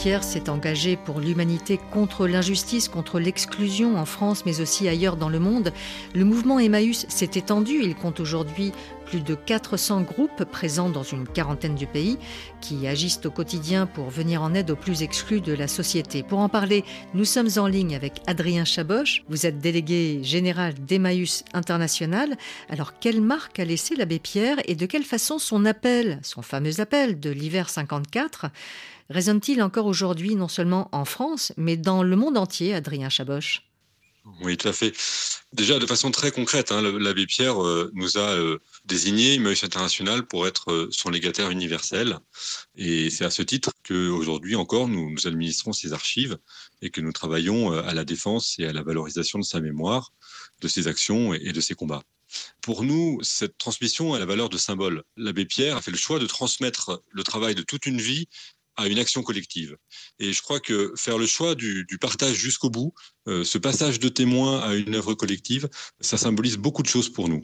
[0.00, 5.28] Pierre s'est engagé pour l'humanité contre l'injustice, contre l'exclusion en France, mais aussi ailleurs dans
[5.28, 5.74] le monde.
[6.14, 7.80] Le mouvement Emmaüs s'est étendu.
[7.82, 8.72] Il compte aujourd'hui
[9.04, 12.16] plus de 400 groupes présents dans une quarantaine de pays
[12.62, 16.22] qui agissent au quotidien pour venir en aide aux plus exclus de la société.
[16.22, 16.82] Pour en parler,
[17.12, 19.22] nous sommes en ligne avec Adrien Chaboche.
[19.28, 22.38] Vous êtes délégué général d'Emmaüs International.
[22.70, 26.80] Alors, quelle marque a laissé l'abbé Pierre et de quelle façon son appel, son fameux
[26.80, 28.46] appel de l'hiver 54,
[29.10, 33.70] résonne-t-il encore aujourd'hui non seulement en France, mais dans le monde entier, Adrien Chaboche
[34.42, 34.92] oui, tout à fait.
[35.52, 40.26] Déjà, de façon très concrète, hein, l'abbé Pierre euh, nous a euh, désigné Emmaüs International
[40.26, 42.18] pour être euh, son légataire universel.
[42.76, 46.38] Et c'est à ce titre qu'aujourd'hui encore, nous, administrons ses archives
[46.82, 50.12] et que nous travaillons à la défense et à la valorisation de sa mémoire,
[50.60, 52.02] de ses actions et de ses combats.
[52.60, 55.02] Pour nous, cette transmission a la valeur de symbole.
[55.16, 58.28] L'abbé Pierre a fait le choix de transmettre le travail de toute une vie
[58.80, 59.76] à une action collective.
[60.18, 62.92] Et je crois que faire le choix du, partage jusqu'au bout,
[63.28, 65.68] euh, ce passage de témoin à une œuvre collective,
[66.00, 67.42] ça symbolise beaucoup de choses pour nous.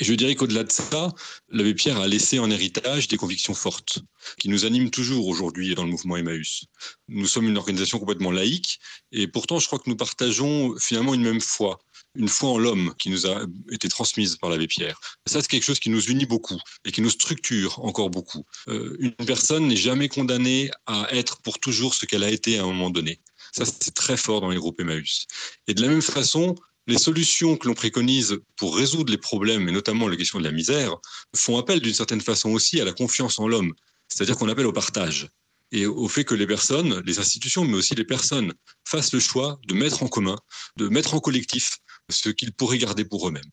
[0.00, 1.12] Et je dirais qu'au-delà de ça,
[1.50, 4.00] l'abbé Pierre a laissé en héritage des convictions fortes
[4.38, 6.64] qui nous animent toujours aujourd'hui dans le mouvement Emmaüs.
[7.06, 8.80] Nous sommes une organisation complètement laïque
[9.12, 11.78] et pourtant je crois que nous partageons finalement une même foi
[12.14, 15.00] une foi en l'homme qui nous a été transmise par l'abbé Pierre.
[15.26, 18.44] Ça, c'est quelque chose qui nous unit beaucoup et qui nous structure encore beaucoup.
[18.68, 22.62] Euh, une personne n'est jamais condamnée à être pour toujours ce qu'elle a été à
[22.62, 23.20] un moment donné.
[23.52, 25.26] Ça, c'est très fort dans les groupes Emmaüs.
[25.68, 26.54] Et de la même façon,
[26.86, 30.52] les solutions que l'on préconise pour résoudre les problèmes, et notamment la question de la
[30.52, 30.96] misère,
[31.34, 33.72] font appel d'une certaine façon aussi à la confiance en l'homme,
[34.08, 35.28] c'est-à-dire qu'on appelle au partage
[35.74, 38.54] et au fait que les personnes, les institutions, mais aussi les personnes,
[38.86, 40.36] fassent le choix de mettre en commun,
[40.76, 41.78] de mettre en collectif
[42.10, 43.50] ce qu'ils pourraient garder pour eux-mêmes.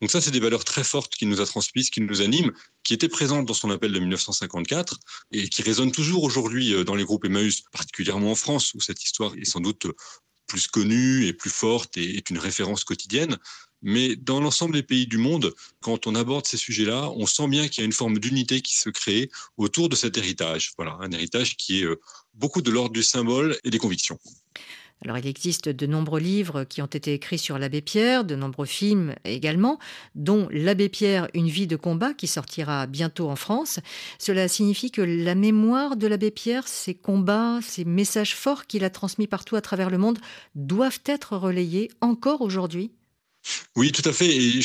[0.00, 2.52] Donc ça, c'est des valeurs très fortes qu'il nous a transmises, qui nous animent,
[2.84, 4.98] qui étaient présentes dans son appel de 1954
[5.32, 9.04] et qui résonnent toujours aujourd'hui euh, dans les groupes Emmaüs, particulièrement en France, où cette
[9.04, 9.88] histoire est sans doute
[10.46, 13.36] plus connue et plus forte et est une référence quotidienne.
[13.82, 17.68] Mais dans l'ensemble des pays du monde, quand on aborde ces sujets-là, on sent bien
[17.68, 20.72] qu'il y a une forme d'unité qui se crée autour de cet héritage.
[20.76, 22.00] Voilà, un héritage qui est euh,
[22.34, 24.18] beaucoup de l'ordre du symbole et des convictions.
[25.04, 28.66] Alors il existe de nombreux livres qui ont été écrits sur l'abbé Pierre, de nombreux
[28.66, 29.78] films également,
[30.16, 33.78] dont L'abbé Pierre, une vie de combat qui sortira bientôt en France.
[34.18, 38.90] Cela signifie que la mémoire de l'abbé Pierre, ses combats, ses messages forts qu'il a
[38.90, 40.18] transmis partout à travers le monde,
[40.56, 42.90] doivent être relayés encore aujourd'hui?
[43.76, 44.28] Oui, tout à fait.
[44.34, 44.60] Et,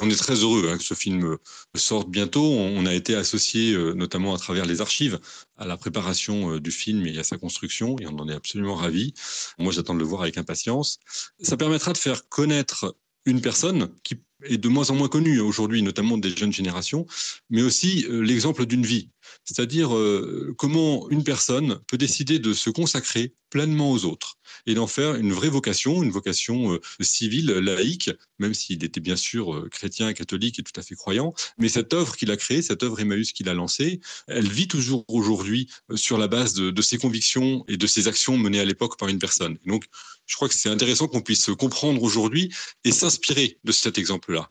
[0.00, 1.36] on est très heureux hein, que ce film
[1.74, 2.44] sorte bientôt.
[2.44, 5.18] On a été associé, euh, notamment à travers les archives,
[5.56, 8.74] à la préparation euh, du film et à sa construction, et on en est absolument
[8.74, 9.14] ravis.
[9.58, 10.98] Moi, j'attends de le voir avec impatience.
[11.40, 14.14] Ça permettra de faire connaître une personne qui
[14.44, 17.06] est de moins en moins connue aujourd'hui, notamment des jeunes générations,
[17.50, 19.10] mais aussi euh, l'exemple d'une vie.
[19.44, 19.90] C'est-à-dire
[20.56, 24.36] comment une personne peut décider de se consacrer pleinement aux autres
[24.66, 29.16] et d'en faire une vraie vocation, une vocation euh, civile, laïque, même s'il était bien
[29.16, 31.34] sûr euh, chrétien, catholique et tout à fait croyant.
[31.58, 35.04] Mais cette œuvre qu'il a créée, cette œuvre Emmaüs qu'il a lancée, elle vit toujours
[35.08, 38.98] aujourd'hui euh, sur la base de, ses convictions et de ses actions menées à l'époque
[38.98, 39.58] par une personne.
[39.66, 39.84] donc,
[40.26, 44.50] je crois que c'est intéressant qu'on puisse comprendre aujourd'hui et s'inspirer de cet exemple-là.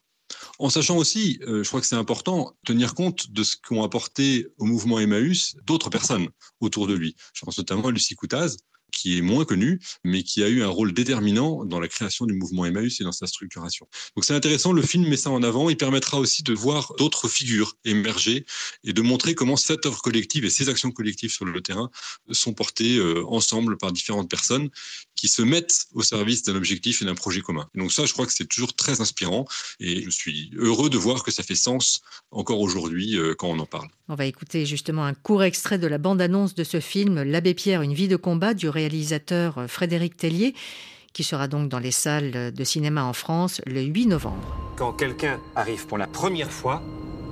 [0.59, 4.65] En sachant aussi, je crois que c'est important, tenir compte de ce qu'ont apporté au
[4.65, 6.27] mouvement Emmaüs d'autres personnes
[6.59, 7.15] autour de lui.
[7.33, 8.57] Je pense notamment à Lucie Coutaz,
[8.91, 12.33] qui est moins connu, mais qui a eu un rôle déterminant dans la création du
[12.33, 13.87] mouvement Emmaüs et dans sa structuration.
[14.15, 17.27] Donc c'est intéressant, le film met ça en avant, il permettra aussi de voir d'autres
[17.27, 18.45] figures émerger
[18.83, 21.89] et de montrer comment cette œuvre collective et ces actions collectives sur le terrain
[22.31, 24.69] sont portées euh, ensemble par différentes personnes
[25.15, 27.67] qui se mettent au service d'un objectif et d'un projet commun.
[27.75, 29.45] donc ça, je crois que c'est toujours très inspirant
[29.79, 33.59] et je suis heureux de voir que ça fait sens encore aujourd'hui euh, quand on
[33.59, 33.89] en parle.
[34.09, 37.81] On va écouter justement un court extrait de la bande-annonce de ce film L'Abbé Pierre,
[37.81, 40.53] une vie de combat du réalisateur euh, Frédéric Tellier
[41.13, 44.55] qui sera donc dans les salles de cinéma en France le 8 novembre.
[44.75, 46.83] Quand quelqu'un arrive pour la première fois,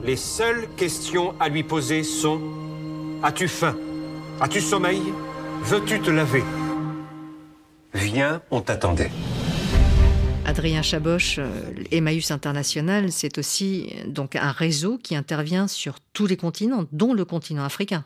[0.04, 2.42] les seules questions à lui poser sont
[3.22, 3.78] As-tu faim?
[4.42, 5.02] As-tu sommeil?
[5.62, 6.44] Veux-tu te laver?
[7.94, 9.12] Viens, on t'attendait.
[10.46, 11.52] Adrien Chaboche, euh,
[11.92, 17.24] Emmaüs International, c'est aussi donc un réseau qui intervient sur tous les continents, dont le
[17.24, 18.04] continent africain.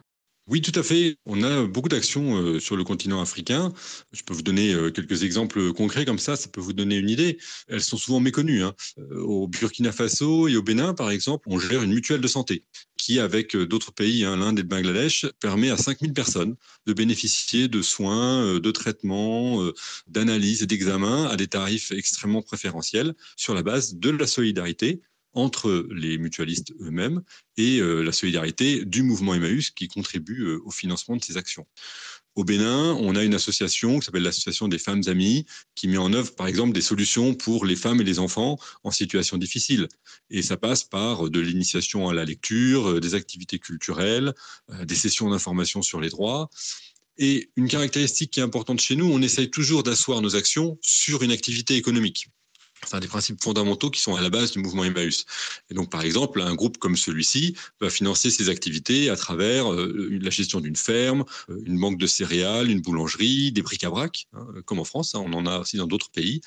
[0.49, 1.17] Oui, tout à fait.
[1.25, 3.71] On a beaucoup d'actions euh, sur le continent africain.
[4.11, 7.09] Je peux vous donner euh, quelques exemples concrets comme ça, ça peut vous donner une
[7.09, 7.37] idée.
[7.67, 8.63] Elles sont souvent méconnues.
[8.63, 8.73] Hein.
[9.11, 12.63] Au Burkina Faso et au Bénin, par exemple, on gère une mutuelle de santé
[12.99, 16.93] qui, avec euh, d'autres pays, hein, l'Inde et le Bangladesh, permet à 5000 personnes de
[16.93, 19.73] bénéficier de soins, euh, de traitements, euh,
[20.07, 25.01] d'analyses et d'examens à des tarifs extrêmement préférentiels sur la base de la solidarité
[25.39, 27.21] entre les mutualistes eux-mêmes
[27.57, 31.65] et la solidarité du mouvement Emmaüs qui contribue au financement de ces actions.
[32.35, 36.13] Au Bénin, on a une association qui s'appelle l'association des femmes amies, qui met en
[36.13, 39.89] œuvre, par exemple, des solutions pour les femmes et les enfants en situation difficile.
[40.29, 44.33] Et ça passe par de l'initiation à la lecture, des activités culturelles,
[44.83, 46.49] des sessions d'information sur les droits.
[47.17, 51.23] Et une caractéristique qui est importante chez nous, on essaye toujours d'asseoir nos actions sur
[51.23, 52.29] une activité économique.
[52.91, 55.25] Un des principes fondamentaux qui sont à la base du mouvement Emmaüs.
[55.69, 60.17] Et donc, par exemple, un groupe comme celui-ci va financer ses activités à travers euh,
[60.21, 64.79] la gestion d'une ferme, euh, une banque de céréales, une boulangerie, des bric-à-brac, hein, comme
[64.79, 66.41] en France, hein, on en a aussi dans d'autres pays.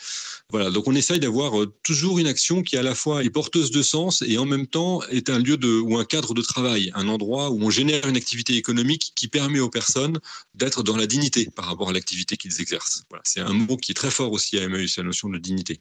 [0.51, 3.71] Voilà, donc on essaye d'avoir euh, toujours une action qui à la fois est porteuse
[3.71, 6.91] de sens et en même temps est un lieu de, ou un cadre de travail,
[6.95, 10.19] un endroit où on génère une activité économique qui permet aux personnes
[10.55, 13.05] d'être dans la dignité par rapport à l'activité qu'ils exercent.
[13.11, 15.81] Voilà, c'est un mot qui est très fort aussi à Emmaüs, la notion de dignité.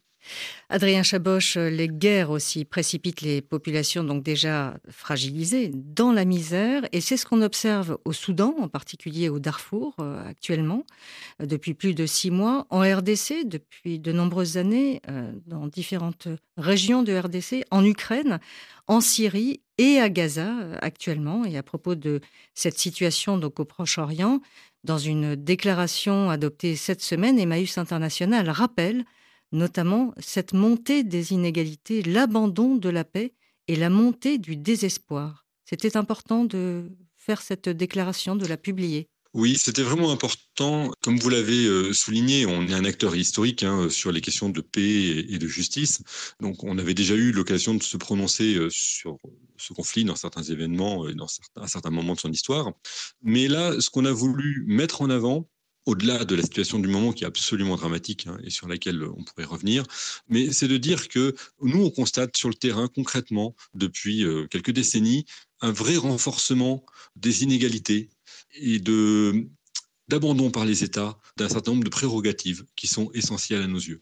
[0.70, 7.02] Adrien Chaboche, les guerres aussi précipitent les populations donc déjà fragilisées dans la misère et
[7.02, 10.86] c'est ce qu'on observe au Soudan, en particulier au Darfour euh, actuellement,
[11.42, 16.28] euh, depuis plus de six mois, en RDC depuis de nombreuses années, euh, dans différentes
[16.58, 18.40] régions de RDC, en Ukraine,
[18.88, 21.46] en Syrie et à Gaza actuellement.
[21.46, 22.22] Et à propos de
[22.54, 24.42] cette situation donc au Proche-Orient,
[24.84, 29.06] dans une déclaration adoptée cette semaine, Emmaüs International rappelle
[29.52, 33.34] notamment cette montée des inégalités, l'abandon de la paix
[33.68, 35.46] et la montée du désespoir.
[35.66, 39.08] C'était important de faire cette déclaration, de la publier.
[39.34, 40.92] Oui, c'était vraiment important.
[41.02, 44.60] Comme vous l'avez euh, souligné, on est un acteur historique hein, sur les questions de
[44.60, 46.04] paix et de justice.
[46.42, 49.18] Donc, on avait déjà eu l'occasion de se prononcer euh, sur
[49.56, 52.74] ce conflit dans certains événements, dans certains, à certains moments de son histoire.
[53.22, 55.48] Mais là, ce qu'on a voulu mettre en avant,
[55.86, 59.24] au-delà de la situation du moment qui est absolument dramatique hein, et sur laquelle on
[59.24, 59.84] pourrait revenir,
[60.30, 64.72] mais c'est de dire que nous, on constate sur le terrain concrètement, depuis euh, quelques
[64.72, 65.26] décennies,
[65.62, 68.10] un vrai renforcement des inégalités
[68.54, 69.48] et de
[70.12, 74.02] d'abandon par les États d'un certain nombre de prérogatives qui sont essentielles à nos yeux.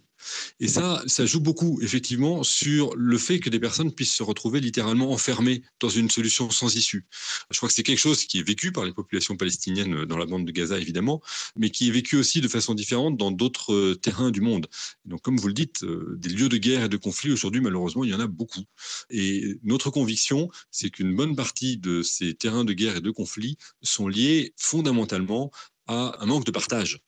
[0.60, 4.60] Et ça, ça joue beaucoup, effectivement, sur le fait que des personnes puissent se retrouver
[4.60, 7.06] littéralement enfermées dans une solution sans issue.
[7.52, 10.26] Je crois que c'est quelque chose qui est vécu par les populations palestiniennes dans la
[10.26, 11.22] bande de Gaza, évidemment,
[11.56, 14.68] mais qui est vécu aussi de façon différente dans d'autres euh, terrains du monde.
[15.06, 18.04] Donc, comme vous le dites, euh, des lieux de guerre et de conflit, aujourd'hui, malheureusement,
[18.04, 18.64] il y en a beaucoup.
[19.10, 23.58] Et notre conviction, c'est qu'une bonne partie de ces terrains de guerre et de conflit
[23.82, 25.52] sont liés fondamentalement
[25.90, 27.00] à un manque de partage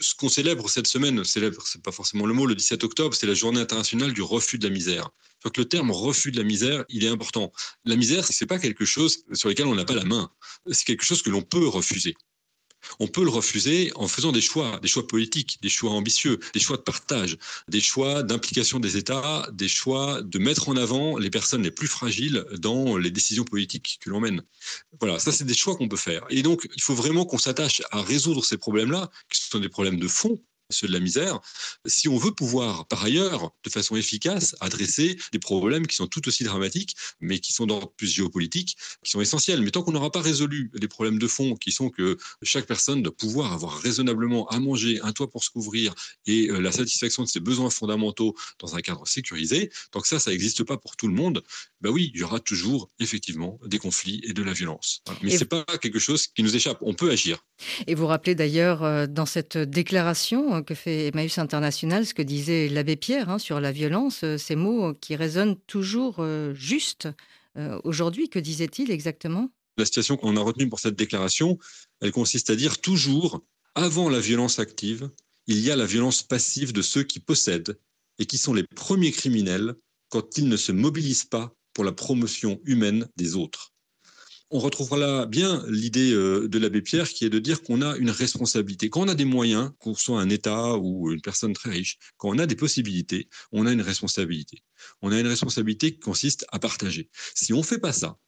[0.00, 3.34] ce qu'on célèbre cette semaine, c'est pas forcément le mot, le 17 octobre, c'est la
[3.34, 5.10] journée internationale du refus de la misère.
[5.44, 7.52] Donc le terme refus de la misère, il est important.
[7.84, 10.30] La misère, c'est pas quelque chose sur lequel on n'a pas la main.
[10.70, 12.14] C'est quelque chose que l'on peut refuser.
[13.00, 16.60] On peut le refuser en faisant des choix, des choix politiques, des choix ambitieux, des
[16.60, 17.36] choix de partage,
[17.68, 21.88] des choix d'implication des États, des choix de mettre en avant les personnes les plus
[21.88, 24.42] fragiles dans les décisions politiques que l'on mène.
[25.00, 26.24] Voilà, ça c'est des choix qu'on peut faire.
[26.30, 29.98] Et donc, il faut vraiment qu'on s'attache à résoudre ces problèmes-là, qui sont des problèmes
[29.98, 31.40] de fond, ceux de la misère,
[31.86, 36.26] si on veut pouvoir, par ailleurs, de façon efficace, adresser des problèmes qui sont tout
[36.28, 39.62] aussi dramatiques, mais qui sont d'ordre plus géopolitique, qui sont essentiels.
[39.62, 43.02] Mais tant qu'on n'aura pas résolu les problèmes de fond, qui sont que chaque personne
[43.02, 45.94] doit pouvoir avoir raisonnablement à manger, un toit pour se couvrir
[46.26, 50.18] et euh, la satisfaction de ses besoins fondamentaux dans un cadre sécurisé, tant que ça,
[50.18, 51.42] ça n'existe pas pour tout le monde,
[51.80, 55.02] ben oui, il y aura toujours effectivement des conflits et de la violence.
[55.22, 56.78] Mais ce n'est pas quelque chose qui nous échappe.
[56.82, 57.44] On peut agir.
[57.86, 62.68] Et vous rappelez d'ailleurs euh, dans cette déclaration que fait Emmaüs International, ce que disait
[62.68, 67.08] l'abbé Pierre hein, sur la violence, euh, ces mots qui résonnent toujours euh, juste
[67.56, 68.28] euh, aujourd'hui.
[68.28, 69.50] Que disait-il exactement?
[69.76, 71.58] La situation qu'on a retenue pour cette déclaration,
[72.00, 73.44] elle consiste à dire toujours,
[73.74, 75.10] avant la violence active,
[75.46, 77.78] il y a la violence passive de ceux qui possèdent
[78.18, 79.74] et qui sont les premiers criminels
[80.08, 83.72] quand ils ne se mobilisent pas pour la promotion humaine des autres
[84.50, 87.96] on retrouvera là bien l'idée euh, de l'abbé Pierre qui est de dire qu'on a
[87.96, 88.88] une responsabilité.
[88.88, 92.30] Quand on a des moyens, qu'on soit un État ou une personne très riche, quand
[92.30, 94.62] on a des possibilités, on a une responsabilité.
[95.02, 97.10] On a une responsabilité qui consiste à partager.
[97.34, 98.18] Si on ne fait pas ça,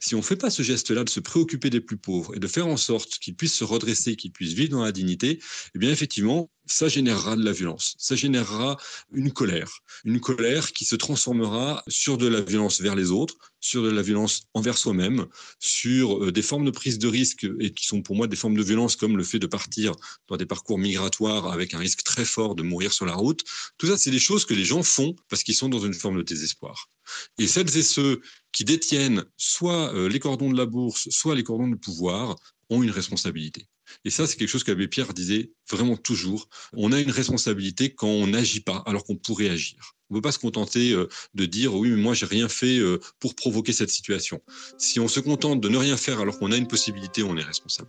[0.00, 2.46] si on ne fait pas ce geste-là de se préoccuper des plus pauvres et de
[2.46, 5.40] faire en sorte qu'ils puissent se redresser, qu'ils puissent vivre dans la dignité,
[5.74, 8.76] eh bien effectivement, ça générera de la violence, ça générera
[9.12, 9.70] une colère,
[10.04, 14.02] une colère qui se transformera sur de la violence vers les autres, sur de la
[14.02, 15.26] violence envers soi-même,
[15.58, 18.56] sur euh, des formes de prise de risque et qui sont pour moi des formes
[18.56, 19.92] de violence comme le fait de partir
[20.28, 23.42] dans des parcours migratoires avec un risque très fort de mourir sur la route.
[23.78, 26.18] Tout ça, c'est des choses que les gens font parce qu'ils sont dans une forme
[26.18, 26.90] de désespoir.
[27.38, 28.20] Et celles et ceux
[28.52, 32.36] qui détiennent soit euh, les cordons de la bourse, soit les cordons du pouvoir
[32.70, 33.66] ont une responsabilité.
[34.04, 36.48] Et ça, c'est quelque chose qu'Abbé Pierre disait vraiment toujours.
[36.72, 39.94] On a une responsabilité quand on n'agit pas, alors qu'on pourrait agir.
[40.10, 42.78] On ne peut pas se contenter euh, de dire oui, mais moi, j'ai rien fait
[42.78, 44.40] euh, pour provoquer cette situation.
[44.78, 47.42] Si on se contente de ne rien faire alors qu'on a une possibilité, on est
[47.42, 47.88] responsable.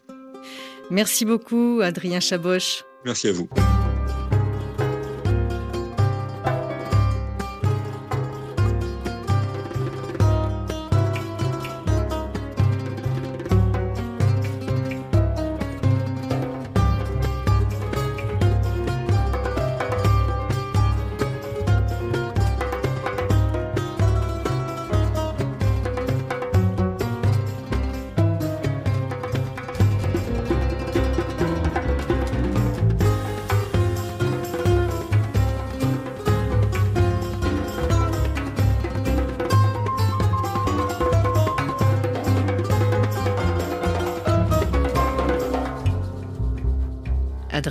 [0.91, 2.84] Merci beaucoup, Adrien Chaboche.
[3.05, 3.49] Merci à vous.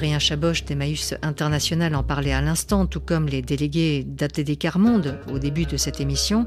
[0.05, 5.38] Adrien Chaboche d'Emmaüs International en parlait à l'instant, tout comme les délégués d'ATD Carmonde au
[5.38, 6.44] début de cette émission.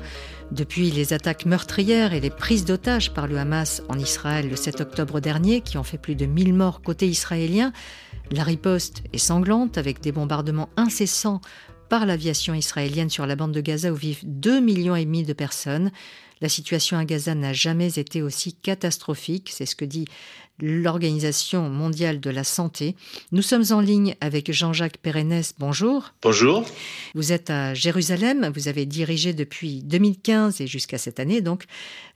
[0.51, 4.81] Depuis les attaques meurtrières et les prises d'otages par le Hamas en Israël le 7
[4.81, 7.73] octobre dernier, qui ont fait plus de 1000 morts côté israélien,
[8.29, 11.41] la riposte est sanglante avec des bombardements incessants
[11.89, 15.89] par l'aviation israélienne sur la bande de Gaza où vivent 2,5 millions et de personnes.
[16.41, 20.05] La situation à Gaza n'a jamais été aussi catastrophique, c'est ce que dit
[20.59, 22.95] l'Organisation mondiale de la santé.
[23.31, 25.41] Nous sommes en ligne avec Jean-Jacques Pérennes.
[25.59, 26.13] Bonjour.
[26.21, 26.65] Bonjour.
[27.15, 28.51] Vous êtes à Jérusalem.
[28.55, 31.65] Vous avez dirigé depuis 2015 et jusqu'à cette année donc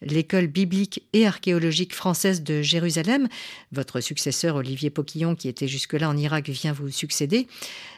[0.02, 3.28] l'école biblique et archéologique française de Jérusalem.
[3.72, 7.48] Votre successeur Olivier Poquillon, qui était jusque-là en Irak, vient vous succéder.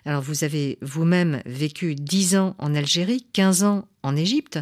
[0.05, 4.59] Alors vous avez vous-même vécu 10 ans en Algérie, 15 ans en Égypte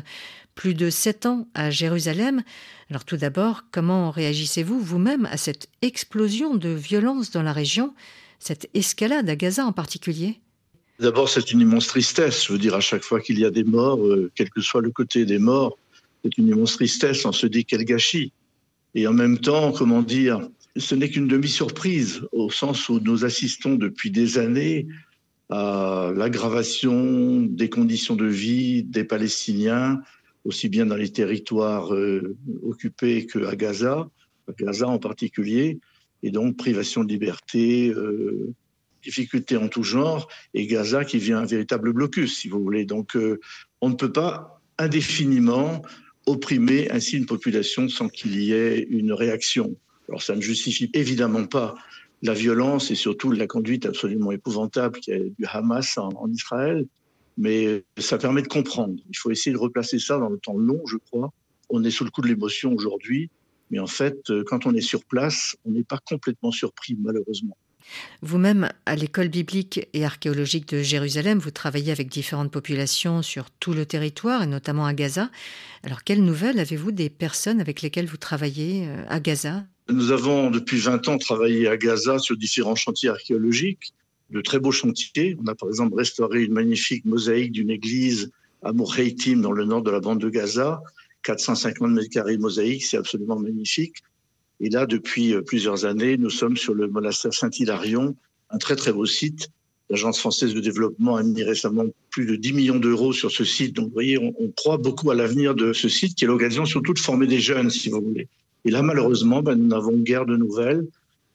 [0.56, 2.44] plus de sept ans à Jérusalem.
[2.90, 7.94] Alors tout d'abord, comment réagissez-vous vous-même à cette explosion de violence dans la région,
[8.40, 10.40] cette escalade à Gaza en particulier?
[11.00, 12.46] D'abord, c'est une immense tristesse.
[12.46, 14.82] Je veux dire, à chaque fois qu'il y a des morts, euh, quel que soit
[14.82, 15.78] le côté des morts,
[16.24, 17.26] c'est une immense tristesse.
[17.26, 18.32] On se dit quel gâchis.
[18.94, 20.48] Et en même temps, comment dire,
[20.78, 24.88] ce n'est qu'une demi-surprise, au sens où nous assistons depuis des années
[25.50, 30.02] à l'aggravation des conditions de vie des Palestiniens,
[30.46, 34.10] aussi bien dans les territoires euh, occupés qu'à Gaza,
[34.48, 35.80] à Gaza en particulier,
[36.24, 38.54] et donc privation de liberté, euh,
[39.04, 42.86] difficultés en tout genre, et Gaza qui vient un véritable blocus, si vous voulez.
[42.86, 43.40] Donc euh,
[43.82, 45.82] on ne peut pas indéfiniment
[46.28, 49.76] opprimer ainsi une population sans qu'il y ait une réaction.
[50.08, 51.76] Alors ça ne justifie évidemment pas
[52.22, 56.86] la violence et surtout la conduite absolument épouvantable du Hamas en Israël,
[57.42, 58.94] mais ça permet de comprendre.
[59.10, 61.34] Il faut essayer de replacer ça dans le temps long, je crois.
[61.72, 63.32] On est sous le coup de l'émotion aujourd'hui,
[63.72, 67.58] mais en fait, euh, quand on est sur place, on n'est pas complètement surpris, malheureusement.
[68.22, 73.74] Vous-même, à l'école biblique et archéologique de Jérusalem, vous travaillez avec différentes populations sur tout
[73.74, 75.32] le territoire, et notamment à Gaza.
[75.82, 79.64] Alors, quelles nouvelles avez-vous des personnes avec lesquelles vous travaillez euh, à Gaza?
[79.90, 83.96] Nous avons depuis 20 ans travaillé à Gaza sur différents chantiers archéologiques
[84.32, 85.38] de très beaux chantiers.
[85.44, 88.32] On a par exemple restauré une magnifique mosaïque d'une église
[88.64, 90.82] à Mourheitim, dans le nord de la bande de Gaza.
[91.24, 93.98] 450 mètres carrés mosaïque, c'est absolument magnifique.
[94.60, 98.16] Et là, depuis euh, plusieurs années, nous sommes sur le monastère Saint-Hilarion,
[98.50, 99.50] un très très beau site.
[99.90, 103.76] L'Agence française de développement a mis récemment plus de 10 millions d'euros sur ce site.
[103.76, 106.66] Donc, vous voyez, on, on croit beaucoup à l'avenir de ce site, qui est l'occasion
[106.66, 108.28] surtout de former des jeunes, si vous voulez.
[108.64, 110.86] Et là, malheureusement, ben, nous n'avons guère de nouvelles.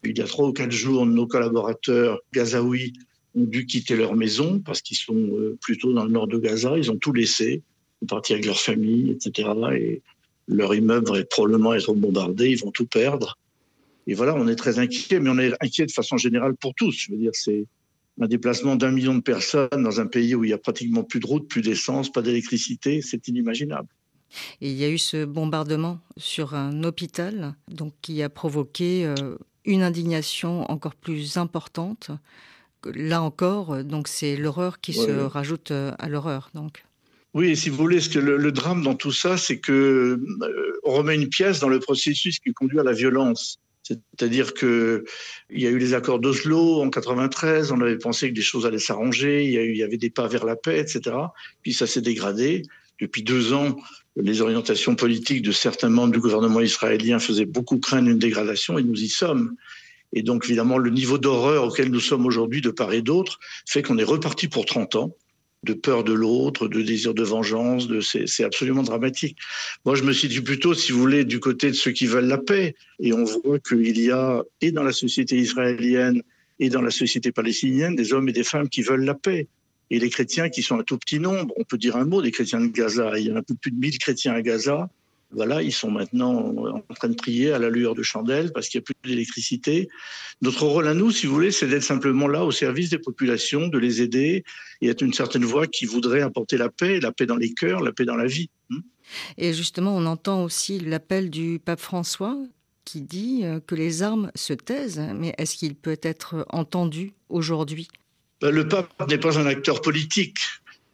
[0.08, 2.92] Il y a trois ou quatre jours, nos collaborateurs gazaouis
[3.34, 6.76] ont dû quitter leur maison parce qu'ils sont euh, plutôt dans le nord de Gaza.
[6.78, 7.62] Ils ont tout laissé,
[8.00, 9.50] ils sont partis avec leur famille, etc.
[9.74, 10.02] Et
[10.48, 13.38] leur immeuble va probablement être bombardé, ils vont tout perdre.
[14.06, 16.92] Et voilà, on est très inquiet, mais on est inquiet de façon générale pour tous.
[16.92, 17.66] Je veux dire, c'est
[18.20, 21.20] un déplacement d'un million de personnes dans un pays où il y a pratiquement plus
[21.20, 23.88] de routes, plus d'essence, pas d'électricité, c'est inimaginable.
[24.60, 29.36] Et il y a eu ce bombardement sur un hôpital, donc qui a provoqué euh,
[29.66, 32.10] une indignation encore plus importante.
[32.94, 36.50] Là encore, donc c'est l'horreur qui se rajoute euh, à l'horreur.
[36.54, 36.84] Donc.
[37.34, 40.80] Oui, si vous voulez, ce que le, le, drame dans tout ça, c'est que euh,
[40.84, 43.58] on remet une pièce dans le processus qui conduit à la violence.
[43.82, 45.04] C'est-à-dire que
[45.50, 48.66] il y a eu les accords d'Oslo en 93, on avait pensé que des choses
[48.66, 51.16] allaient s'arranger, il, il y avait des pas vers la paix, etc.
[51.62, 52.62] Puis ça s'est dégradé.
[53.00, 53.76] Depuis deux ans,
[54.16, 58.82] les orientations politiques de certains membres du gouvernement israélien faisaient beaucoup craindre une dégradation et
[58.82, 59.56] nous y sommes.
[60.12, 63.82] Et donc, évidemment, le niveau d'horreur auquel nous sommes aujourd'hui, de part et d'autre, fait
[63.82, 65.16] qu'on est reparti pour 30 ans
[65.62, 69.36] de peur de l'autre, de désir de vengeance, de c'est absolument dramatique.
[69.84, 72.38] Moi, je me situe plutôt, si vous voulez, du côté de ceux qui veulent la
[72.38, 72.76] paix.
[73.00, 76.22] Et on voit qu'il y a, et dans la société israélienne,
[76.58, 79.48] et dans la société palestinienne, des hommes et des femmes qui veulent la paix
[79.90, 81.54] et les chrétiens qui sont un tout petit nombre.
[81.56, 83.18] On peut dire un mot des chrétiens de Gaza.
[83.18, 84.88] Il y a un peu plus de 1000 chrétiens à Gaza.
[85.32, 86.54] Voilà, ils sont maintenant
[86.88, 89.88] en train de prier à la lueur de chandelle parce qu'il n'y a plus d'électricité.
[90.40, 93.66] Notre rôle à nous, si vous voulez, c'est d'être simplement là au service des populations,
[93.66, 94.44] de les aider
[94.80, 97.80] et être une certaine voix qui voudrait apporter la paix, la paix dans les cœurs,
[97.80, 98.50] la paix dans la vie.
[98.70, 98.80] Hmm.
[99.36, 102.38] Et justement, on entend aussi l'appel du pape François
[102.84, 107.88] qui dit euh, que les armes se taisent, mais est-ce qu'il peut être entendu aujourd'hui?
[108.42, 110.38] Le pape n'est pas un acteur politique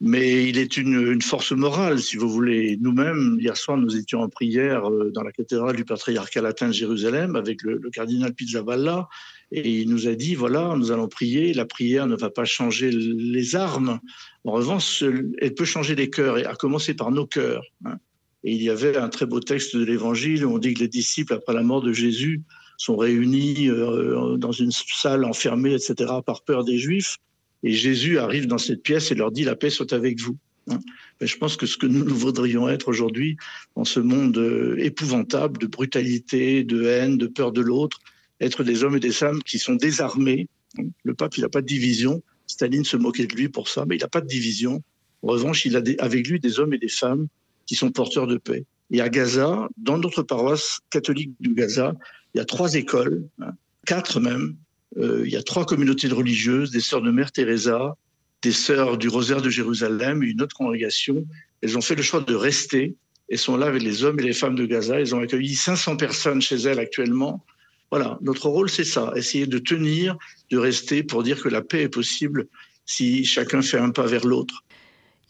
[0.04, 2.76] mais il est une, force morale, si vous voulez.
[2.80, 6.72] Nous-mêmes, hier soir, nous étions en prière euh, dans la cathédrale du patriarcat latin de
[6.72, 9.08] Jérusalem avec le, cardinal Pizzaballa,
[9.52, 12.90] et il nous a dit, voilà, nous allons prier, la prière ne va pas changer
[12.90, 14.00] les armes,
[14.42, 15.04] en revanche,
[15.38, 17.62] elle peut changer les cœurs, et à commencer par nos cœurs.
[17.84, 17.98] Hein.
[18.42, 20.88] Et il y avait un très beau texte de l'Évangile où on dit que les
[20.88, 22.42] disciples, après la mort de Jésus,
[22.76, 27.18] sont réunis euh, dans une salle enfermée, etc., par peur des Juifs.
[27.62, 30.36] Et Jésus arrive dans cette pièce et leur dit la paix soit avec vous.
[30.70, 30.78] Hein.
[31.20, 33.36] je pense que ce que nous, voudrions être aujourd'hui
[33.74, 37.98] dans ce monde euh, épouvantable de brutalité, de haine, de peur de l'autre,
[38.40, 40.48] être des hommes et des femmes qui sont désarmés.
[40.78, 40.84] Hein.
[41.02, 42.22] Le pape, il n'a pas de division.
[42.46, 44.82] Staline se moquait de lui pour ça, mais il n'a pas de division.
[45.22, 47.26] En revanche, il a avec lui des hommes et des femmes
[47.66, 48.64] qui sont porteurs de paix.
[48.90, 51.94] Et à Gaza, dans notre paroisse catholique du Gaza,
[52.34, 53.52] il y a trois écoles, hein,
[53.86, 54.56] quatre même,
[54.96, 57.96] il y a trois communautés de religieuses, des sœurs de Mère Teresa,
[58.42, 61.24] des sœurs du Rosaire de Jérusalem et une autre congrégation.
[61.62, 62.96] Elles ont fait le choix de rester
[63.28, 65.00] et sont là avec les hommes et les femmes de Gaza.
[65.00, 67.44] Elles ont accueilli 500 personnes chez elles actuellement.
[67.90, 70.16] Voilà, notre rôle, c'est ça, essayer de tenir,
[70.50, 72.48] de rester pour dire que la paix est possible
[72.84, 74.64] si chacun fait un pas vers l'autre.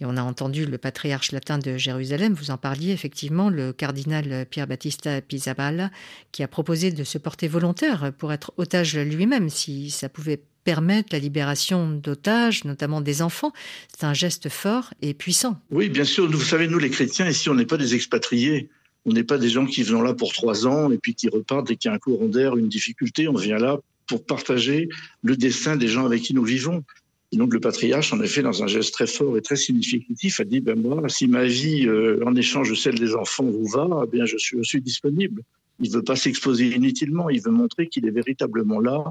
[0.01, 4.47] Et on a entendu le patriarche latin de Jérusalem, vous en parliez effectivement, le cardinal
[4.51, 5.91] Pierre Battista Pizzaballa,
[6.33, 11.09] qui a proposé de se porter volontaire pour être otage lui-même, si ça pouvait permettre
[11.13, 13.53] la libération d'otages, notamment des enfants.
[13.93, 15.61] C'est un geste fort et puissant.
[15.71, 16.31] Oui, bien sûr.
[16.31, 18.69] Vous savez, nous les chrétiens, ici, on n'est pas des expatriés.
[19.05, 21.67] On n'est pas des gens qui viennent là pour trois ans et puis qui repartent
[21.67, 23.27] dès qu'il y a un courant d'air, une difficulté.
[23.27, 24.89] On vient là pour partager
[25.23, 26.85] le destin des gens avec qui nous vivons.
[27.33, 30.61] Donc le patriarche, en effet, dans un geste très fort et très significatif, a dit
[30.61, 34.11] ben moi, si ma vie euh, en échange de celle des enfants vous va, eh
[34.11, 35.43] bien je suis, je disponible.
[35.81, 39.03] Il ne veut pas s'exposer inutilement, il veut montrer qu'il est véritablement là,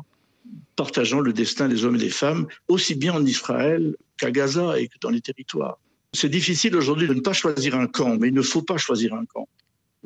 [0.75, 4.87] partageant le destin des hommes et des femmes, aussi bien en Israël qu'à Gaza et
[4.87, 5.79] que dans les territoires.
[6.13, 9.15] C'est difficile aujourd'hui de ne pas choisir un camp, mais il ne faut pas choisir
[9.15, 9.47] un camp.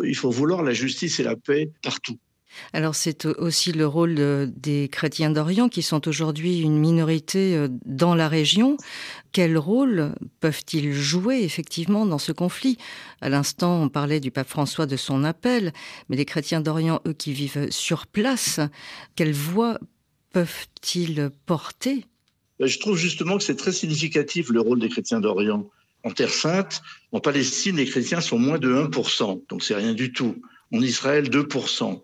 [0.03, 2.17] Il faut vouloir la justice et la paix partout.
[2.73, 8.15] Alors c'est aussi le rôle des chrétiens d'Orient qui sont aujourd'hui une minorité euh, dans
[8.15, 8.77] la région.
[9.31, 12.77] Quel rôle peuvent-ils jouer effectivement dans ce conflit?
[13.21, 15.73] À l'instant, on parlait du pape François de son appel,
[16.09, 18.59] mais les chrétiens d'Orient, eux qui vivent sur place,
[19.15, 19.79] quelle voix
[20.31, 22.05] peuvent-ils porter?
[22.59, 25.69] Ben, Je trouve justement que c'est très significatif le rôle des chrétiens d'Orient.
[26.03, 26.81] En Terre sainte,
[27.11, 30.35] en Palestine, les chrétiens sont moins de 1%, donc c'est rien du tout.
[30.71, 32.03] En Israël, 2%.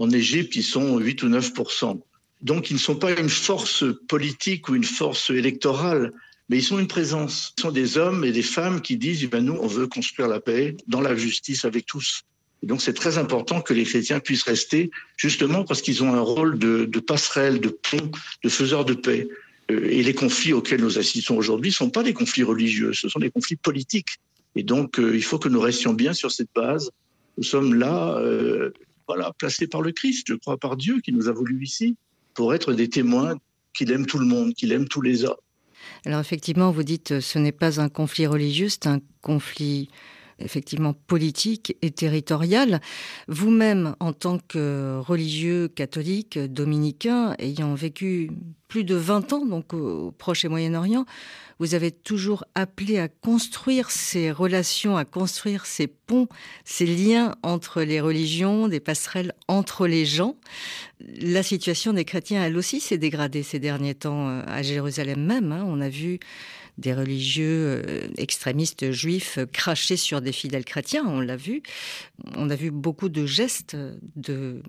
[0.00, 2.00] En Égypte, ils sont 8 ou 9%
[2.40, 6.12] Donc, ils ne sont pas une force politique ou une force électorale,
[6.48, 7.52] mais ils sont une présence.
[7.56, 10.26] Ce sont des hommes et des femmes qui disent, eh ben, nous, on veut construire
[10.26, 12.22] la paix dans la justice avec tous.
[12.62, 16.20] Et donc, c'est très important que les chrétiens puissent rester, justement parce qu'ils ont un
[16.20, 18.10] rôle de, passerelle, de pont,
[18.42, 19.28] de faiseur de paix.
[19.70, 23.10] Euh, et les conflits auxquels nous assistons aujourd'hui ne sont pas des conflits religieux, ce
[23.10, 24.16] sont des conflits politiques.
[24.56, 26.90] Et donc, euh, il faut que nous restions bien sur cette base.
[27.36, 28.70] Nous sommes là, euh,
[29.12, 31.96] voilà, placé par le Christ, je crois, par Dieu qui nous a voulu ici,
[32.34, 33.34] pour être des témoins
[33.74, 35.34] qu'il aime tout le monde, qu'il aime tous les hommes.
[36.06, 39.88] Alors effectivement, vous dites ce n'est pas un conflit religieux, c'est un conflit
[40.40, 42.80] effectivement politique et territorial.
[43.28, 48.30] Vous-même, en tant que religieux catholique dominicain, ayant vécu
[48.68, 51.04] plus de 20 ans donc au Proche et Moyen-Orient,
[51.60, 56.28] vous avez toujours appelé à construire ces relations, à construire ces ponts,
[56.64, 60.36] ces liens entre les religions, des passerelles entre les gens.
[61.00, 65.52] La situation des chrétiens, elle aussi, s'est dégradée ces derniers temps euh, à Jérusalem même.
[65.52, 65.64] Hein.
[65.66, 66.18] On a vu
[66.78, 71.62] des religieux euh, extrémistes juifs cracher sur des fidèles chrétiens, on l'a vu.
[72.36, 73.76] On a vu beaucoup de gestes
[74.16, 74.62] de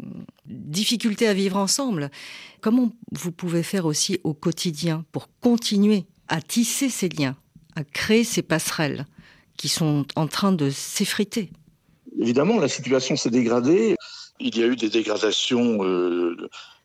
[0.45, 2.11] difficultés à vivre ensemble.
[2.61, 7.35] Comment vous pouvez faire aussi au quotidien pour continuer à tisser ces liens,
[7.75, 9.05] à créer ces passerelles
[9.57, 11.51] qui sont en train de s'effriter?
[12.19, 13.95] Évidemment, la situation s'est dégradée.
[14.39, 16.35] Il y a eu des dégradations euh,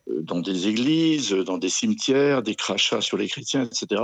[0.08, 4.02] dans des églises, dans des cimetières, des crachats sur les chrétiens, etc.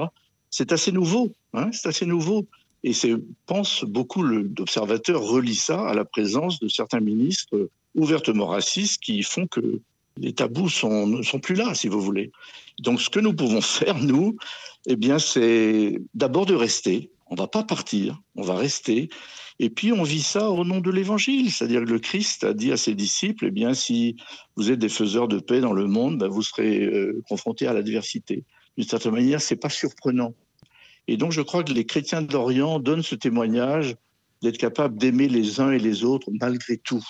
[0.53, 1.33] C'est assez nouveau.
[1.55, 2.47] Hein, c'est assez nouveau.
[2.85, 9.03] Et je pense beaucoup d'observateurs relient ça à la présence de certains ministres ouvertement racistes
[9.03, 9.81] qui font que
[10.19, 12.31] les tabous ne sont plus là, si vous voulez.
[12.81, 14.37] Donc, ce que nous pouvons faire, nous,
[14.87, 19.09] eh bien, c'est d'abord de rester On va pas partir, on va rester.
[19.59, 22.73] Et puis on vit ça au nom de l'Évangile, c'est-à-dire que le Christ a dit
[22.73, 24.17] à ses disciples, eh bien si
[24.57, 27.73] vous êtes des faiseurs de paix dans le monde, ben, vous serez euh, confrontés à
[27.73, 28.45] l'adversité.
[28.77, 30.35] D'une certaine manière, c'est pas surprenant.
[31.09, 33.97] Et donc je crois que les chrétiens d'Orient donnent ce témoignage
[34.43, 37.05] d'être capables d'aimer les uns et les autres malgré tout.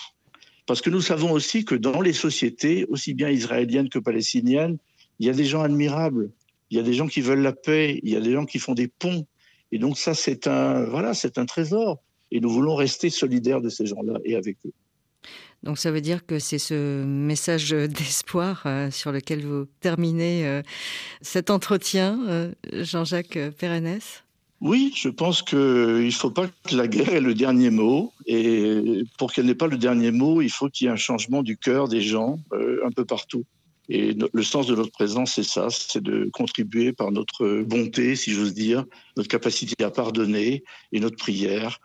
[0.65, 4.77] Parce que nous savons aussi que dans les sociétés, aussi bien israéliennes que palestiniennes,
[5.19, 6.31] il y a des gens admirables,
[6.69, 8.59] il y a des gens qui veulent la paix, il y a des gens qui
[8.59, 9.25] font des ponts.
[9.71, 12.01] Et donc ça, c'est un, voilà, c'est un trésor.
[12.31, 14.71] Et nous voulons rester solidaires de ces gens-là et avec eux.
[15.63, 20.61] Donc ça veut dire que c'est ce message d'espoir euh, sur lequel vous terminez euh,
[21.21, 23.99] cet entretien, euh, Jean-Jacques Pérennes?
[24.59, 28.13] Oui, je pense qu'il ne faut pas que la guerre ait le dernier mot.
[28.27, 31.43] Et pour qu'elle n'ait pas le dernier mot, il faut qu'il y ait un changement
[31.43, 33.43] du cœur des gens un peu partout.
[33.89, 38.31] Et le sens de notre présence, c'est ça, c'est de contribuer par notre bonté, si
[38.31, 38.85] j'ose dire,
[39.17, 41.79] notre capacité à pardonner et notre prière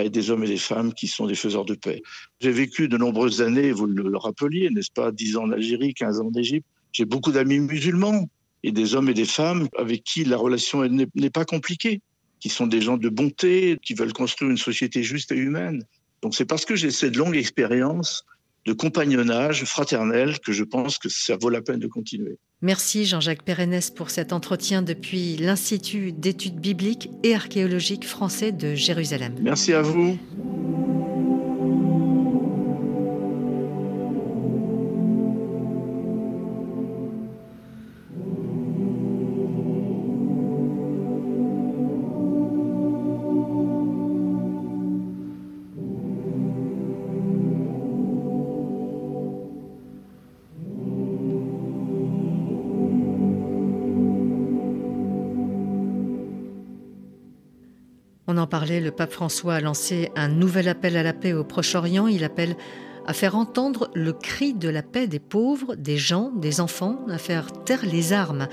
[0.00, 2.02] aider des hommes et des femmes qui sont des faiseurs de paix.
[2.40, 6.20] J'ai vécu de nombreuses années, vous le rappeliez, n'est-ce pas, 10 ans en Algérie, 15
[6.20, 6.66] ans en Égypte.
[6.92, 8.28] J'ai beaucoup d'amis musulmans
[8.62, 12.00] et des hommes et des femmes avec qui la relation n'est pas compliquée,
[12.40, 15.84] qui sont des gens de bonté, qui veulent construire une société juste et humaine.
[16.22, 18.24] Donc c'est parce que j'ai cette longue expérience
[18.64, 22.38] de compagnonnage fraternel que je pense que ça vaut la peine de continuer.
[22.64, 29.34] Merci Jean-Jacques Pérennes pour cet entretien depuis l'Institut d'études bibliques et archéologiques français de Jérusalem.
[29.42, 30.16] Merci à vous.
[58.66, 62.06] Le pape François a lancé un nouvel appel à la paix au Proche-Orient.
[62.06, 62.56] Il appelle
[63.06, 67.18] à faire entendre le cri de la paix des pauvres, des gens, des enfants, à
[67.18, 68.48] faire taire les armes.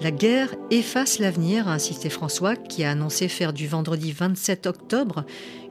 [0.00, 5.24] La guerre efface l'avenir, a insisté François, qui a annoncé faire du vendredi 27 octobre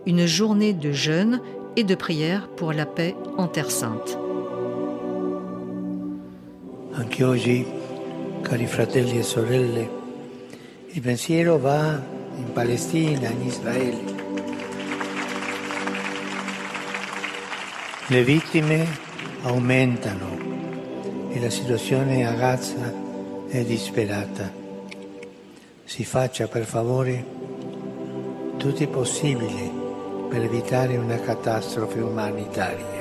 [0.06, 1.42] une journée de jeûne
[1.76, 4.18] et de prière pour la paix en Terre Sainte.
[6.98, 7.66] Anche oggi,
[8.44, 9.90] cari fratelli e sorelle,
[10.94, 14.20] il pensiero va in Palestina, in Israele.
[18.08, 18.86] Le vittime
[19.44, 20.38] aumentano
[21.30, 22.94] e la situazione a Gaza
[23.48, 24.52] è disperata.
[25.84, 27.26] Si faccia per favore
[28.58, 29.72] tutto il possibile
[30.30, 33.01] per evitare una catastrofe umanitaria.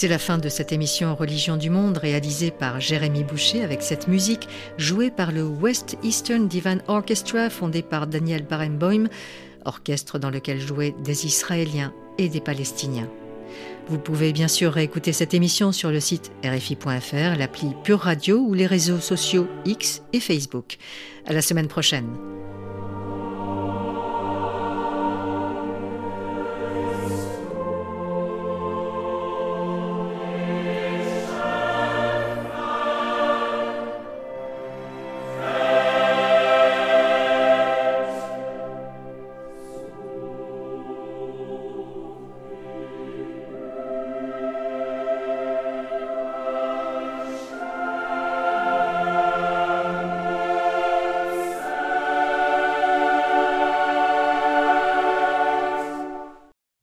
[0.00, 4.08] C'est la fin de cette émission Religion du Monde réalisée par Jérémy Boucher avec cette
[4.08, 4.48] musique
[4.78, 9.08] jouée par le West Eastern Divine Orchestra fondé par Daniel Barenboim,
[9.66, 13.10] orchestre dans lequel jouaient des Israéliens et des Palestiniens.
[13.88, 18.54] Vous pouvez bien sûr réécouter cette émission sur le site rfi.fr, l'appli Pure Radio ou
[18.54, 20.78] les réseaux sociaux X et Facebook.
[21.26, 22.08] À la semaine prochaine.